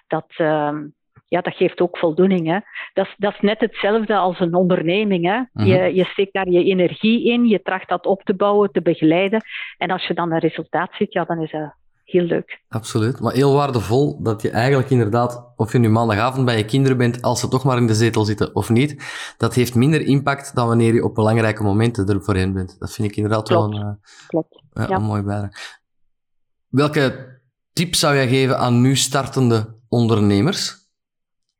[0.07, 0.34] dat.
[0.38, 0.78] Uh,
[1.34, 2.47] ja, dat geeft ook voldoening.
[2.47, 2.59] Hè.
[2.93, 5.25] Dat, is, dat is net hetzelfde als een onderneming.
[5.25, 5.41] Hè.
[5.53, 5.67] Mhm.
[5.67, 9.41] je, je steekt daar je energie in, je tracht dat op te bouwen, te begeleiden.
[9.77, 11.73] En als je dan een resultaat ziet, ja, dan is dat
[12.03, 12.61] heel leuk.
[12.69, 16.97] Absoluut, maar heel waardevol dat je eigenlijk inderdaad, of je nu maandagavond bij je kinderen
[16.97, 19.03] bent, als ze toch maar in de zetel zitten of niet,
[19.38, 22.79] dat heeft minder impact dan wanneer je op belangrijke momenten er voorheen bent.
[22.79, 23.91] Dat vind ik inderdaad wel een, uh,
[24.27, 24.63] Klopt.
[24.73, 25.53] Ja, een mooi bijdrage.
[26.67, 27.31] Welke
[27.73, 30.82] tip zou jij geven aan nu startende ondernemers?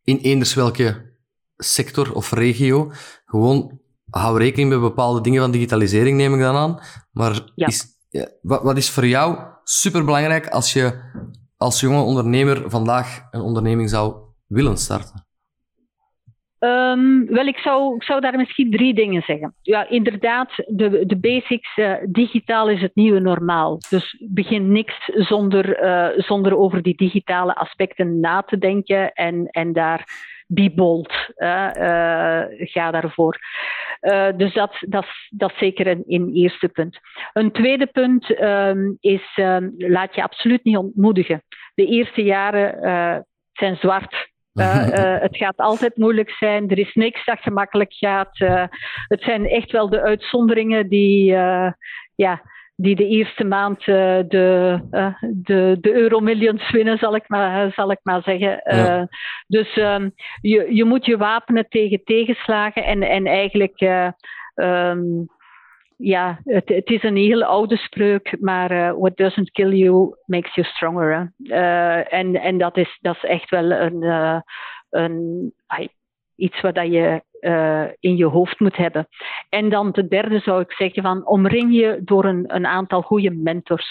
[0.04, 1.12] In eenders welke
[1.58, 2.92] sector of regio.
[3.26, 3.80] Gewoon
[4.10, 6.80] hou rekening met bepaalde dingen van digitalisering, neem ik dan aan.
[7.12, 11.02] Maar is, ja, wat, wat is voor jou superbelangrijk als je
[11.58, 14.16] als jonge ondernemer vandaag een onderneming zou
[14.48, 15.26] willen starten?
[16.64, 19.56] Um, wel, ik zou, ik zou daar misschien drie dingen zeggen.
[19.62, 21.78] Ja, inderdaad, de, de basics.
[21.78, 23.78] Uh, digitaal is het nieuwe normaal.
[23.90, 29.74] Dus begin niks zonder, uh, zonder over die digitale aspecten na te denken en, en
[29.74, 30.04] daar
[30.48, 31.14] be bold.
[31.38, 31.70] Uh,
[32.58, 33.40] ga daarvoor.
[34.36, 37.00] dus dat, dat, dat is zeker een, eerste punt.
[37.34, 41.44] Een tweede punt um, is, um, laat je absoluut niet ontmoedigen.
[41.76, 44.32] De eerste jaren zijn zwart.
[44.54, 46.70] Uh, uh, het gaat altijd moeilijk zijn.
[46.70, 48.40] Er is niks dat gemakkelijk gaat.
[48.40, 48.64] Uh,
[49.08, 51.32] het zijn echt wel de uitzonderingen die,
[52.16, 52.42] ja,
[52.76, 54.26] die de eerste maand de,
[55.22, 58.62] de, de Euromillions winnen, zal ik maar, zal ik maar zeggen.
[58.64, 59.08] Ja.
[59.48, 63.82] Dus um, je, je moet je wapenen tegen tegenslagen en, en eigenlijk.
[64.56, 65.30] Um,
[65.98, 70.68] ja, het, is een hele oude spreuk, maar uh, what doesn't kill you makes you
[70.68, 71.34] stronger.
[71.38, 74.40] Uh, en en dat, is, dat is echt wel een, uh,
[74.90, 75.54] een,
[76.36, 77.24] iets wat je
[78.00, 79.08] in je hoofd moet hebben.
[79.50, 83.32] En dan de derde zou ik zeggen van omring je door een, een aantal goede
[83.32, 83.88] mentors.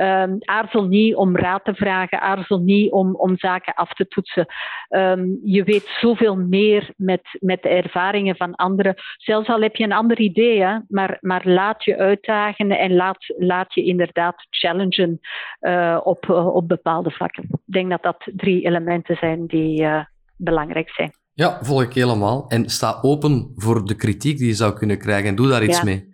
[0.00, 4.46] Um, aarzel niet om raad te vragen, aarzel niet om, om zaken af te toetsen.
[4.88, 8.94] Um, je weet zoveel meer met, met de ervaringen van anderen.
[9.16, 13.34] Zelfs al heb je een ander idee, hè, maar, maar laat je uitdagen en laat,
[13.38, 15.20] laat je inderdaad challengen
[15.60, 17.44] uh, op, uh, op bepaalde vlakken.
[17.50, 20.04] Ik denk dat dat drie elementen zijn die uh,
[20.36, 21.10] belangrijk zijn.
[21.34, 22.48] Ja, volg ik helemaal.
[22.48, 25.78] En sta open voor de kritiek die je zou kunnen krijgen en doe daar iets
[25.78, 25.84] ja.
[25.84, 26.08] mee.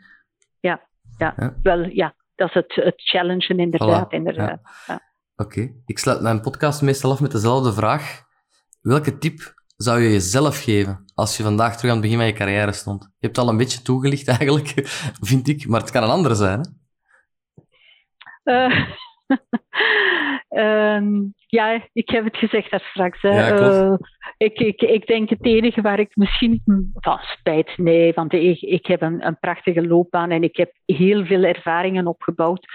[0.60, 0.80] Ja,
[1.18, 4.06] ja, ja, wel ja dat is het, het challengen inderdaad.
[4.06, 4.10] Voilà.
[4.10, 4.60] inderdaad.
[4.86, 5.12] Ja.
[5.36, 5.74] Oké, okay.
[5.86, 8.22] ik sluit mijn podcast meestal af met dezelfde vraag.
[8.80, 12.32] Welke tip zou je jezelf geven als je vandaag terug aan het begin van je
[12.32, 13.02] carrière stond?
[13.02, 14.72] Je hebt al een beetje toegelicht eigenlijk,
[15.20, 16.76] vind ik, maar het kan een andere zijn.
[18.42, 18.66] Hè?
[18.66, 18.86] Uh,
[20.58, 23.22] um, ja, ik heb het gezegd daar straks.
[23.22, 23.48] Hè.
[23.48, 23.94] Ja, uh,
[24.36, 26.62] ik, ik, ik denk het enige waar ik misschien
[26.94, 31.24] van spijt, nee, want ik, ik heb een, een prachtige loopbaan en ik heb heel
[31.24, 32.66] veel ervaringen opgebouwd.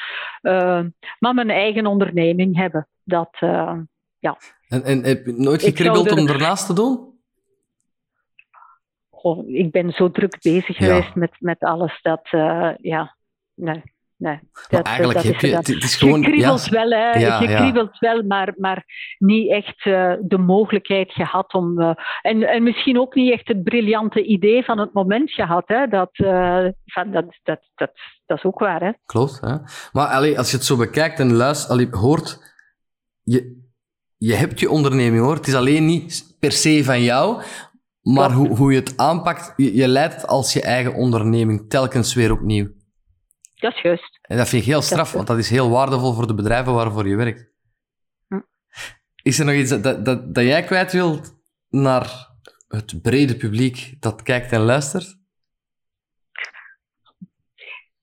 [0.41, 0.84] Uh,
[1.19, 3.77] maar mijn eigen onderneming hebben, dat, uh,
[4.19, 4.38] ja.
[4.67, 6.17] En, en heb je nooit gekribbeld er...
[6.17, 7.07] om ernaast te doen?
[9.09, 10.86] Oh, ik ben zo druk bezig ja.
[10.86, 12.27] geweest met, met alles dat,
[12.82, 13.15] ja,
[13.53, 13.82] nee.
[14.20, 16.22] Nee, dat, eigenlijk dat heb je, het is gewoon...
[16.22, 17.20] Je kriebelt ja, wel, hè.
[17.20, 17.59] Ja, je ja.
[17.59, 18.84] kriebelt wel, maar, maar
[19.17, 21.82] niet echt uh, de mogelijkheid gehad om...
[21.82, 21.91] Uh,
[22.22, 25.88] en, en misschien ook niet echt het briljante idee van het moment gehad, hè.
[25.88, 27.91] Dat, uh, van, dat, dat, dat,
[28.26, 28.91] dat is ook waar, hè.
[29.05, 29.55] Klopt, hè.
[29.91, 32.53] Maar allee, als je het zo bekijkt en luistert, allee, hoort...
[33.24, 33.67] Je,
[34.17, 35.36] je hebt je onderneming, hoor.
[35.36, 37.41] Het is alleen niet per se van jou,
[38.01, 42.13] maar hoe, hoe je het aanpakt, je, je leidt het als je eigen onderneming telkens
[42.13, 42.78] weer opnieuw.
[43.60, 44.20] Dat is juist.
[44.22, 47.07] En dat vind ik heel straf, want dat is heel waardevol voor de bedrijven waarvoor
[47.07, 47.51] je werkt.
[48.28, 48.39] Hm.
[49.22, 51.36] Is er nog iets dat, dat, dat jij kwijt wilt
[51.70, 52.28] naar
[52.68, 55.18] het brede publiek dat kijkt en luistert?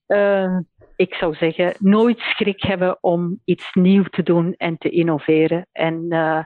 [0.07, 0.59] Uh,
[0.95, 5.67] ik zou zeggen, nooit schrik hebben om iets nieuw te doen en te innoveren.
[5.71, 6.43] En, uh,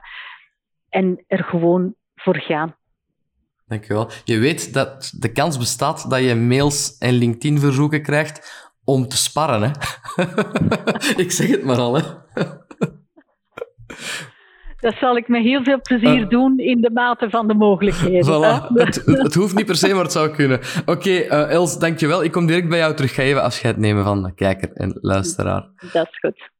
[0.88, 2.76] en er gewoon voor gaan.
[3.66, 4.10] Dankjewel.
[4.24, 9.62] Je weet dat de kans bestaat dat je mails en LinkedIn-verzoeken krijgt om te sparren,
[9.62, 9.70] hè?
[11.24, 12.02] ik zeg het maar al, hè?
[14.82, 18.24] Dat zal ik met heel veel plezier uh, doen in de mate van de mogelijkheden.
[18.24, 18.66] Voilà.
[18.84, 20.60] het, het, hoeft niet per se, maar het zou kunnen.
[20.80, 22.24] Oké, okay, uh, Els, dankjewel.
[22.24, 23.14] Ik kom direct bij jou terug.
[23.14, 25.68] Ga even afscheid nemen van de kijker en luisteraar.
[25.92, 26.50] Dat is goed.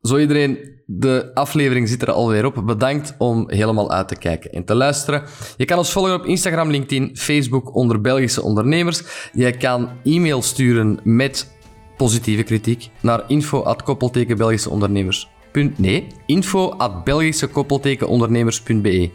[0.00, 2.62] Zo iedereen, de aflevering zit er alweer op.
[2.66, 5.22] Bedankt om helemaal uit te kijken en te luisteren.
[5.56, 9.30] Je kan ons volgen op Instagram, LinkedIn, Facebook onder Belgische ondernemers.
[9.32, 11.59] Je kan e-mail sturen met
[12.00, 15.28] positieve kritiek naar info@koppeltekenbelgischeondernemers.
[15.76, 19.10] Nee, info@belgischekoppeltekenondernemers.be.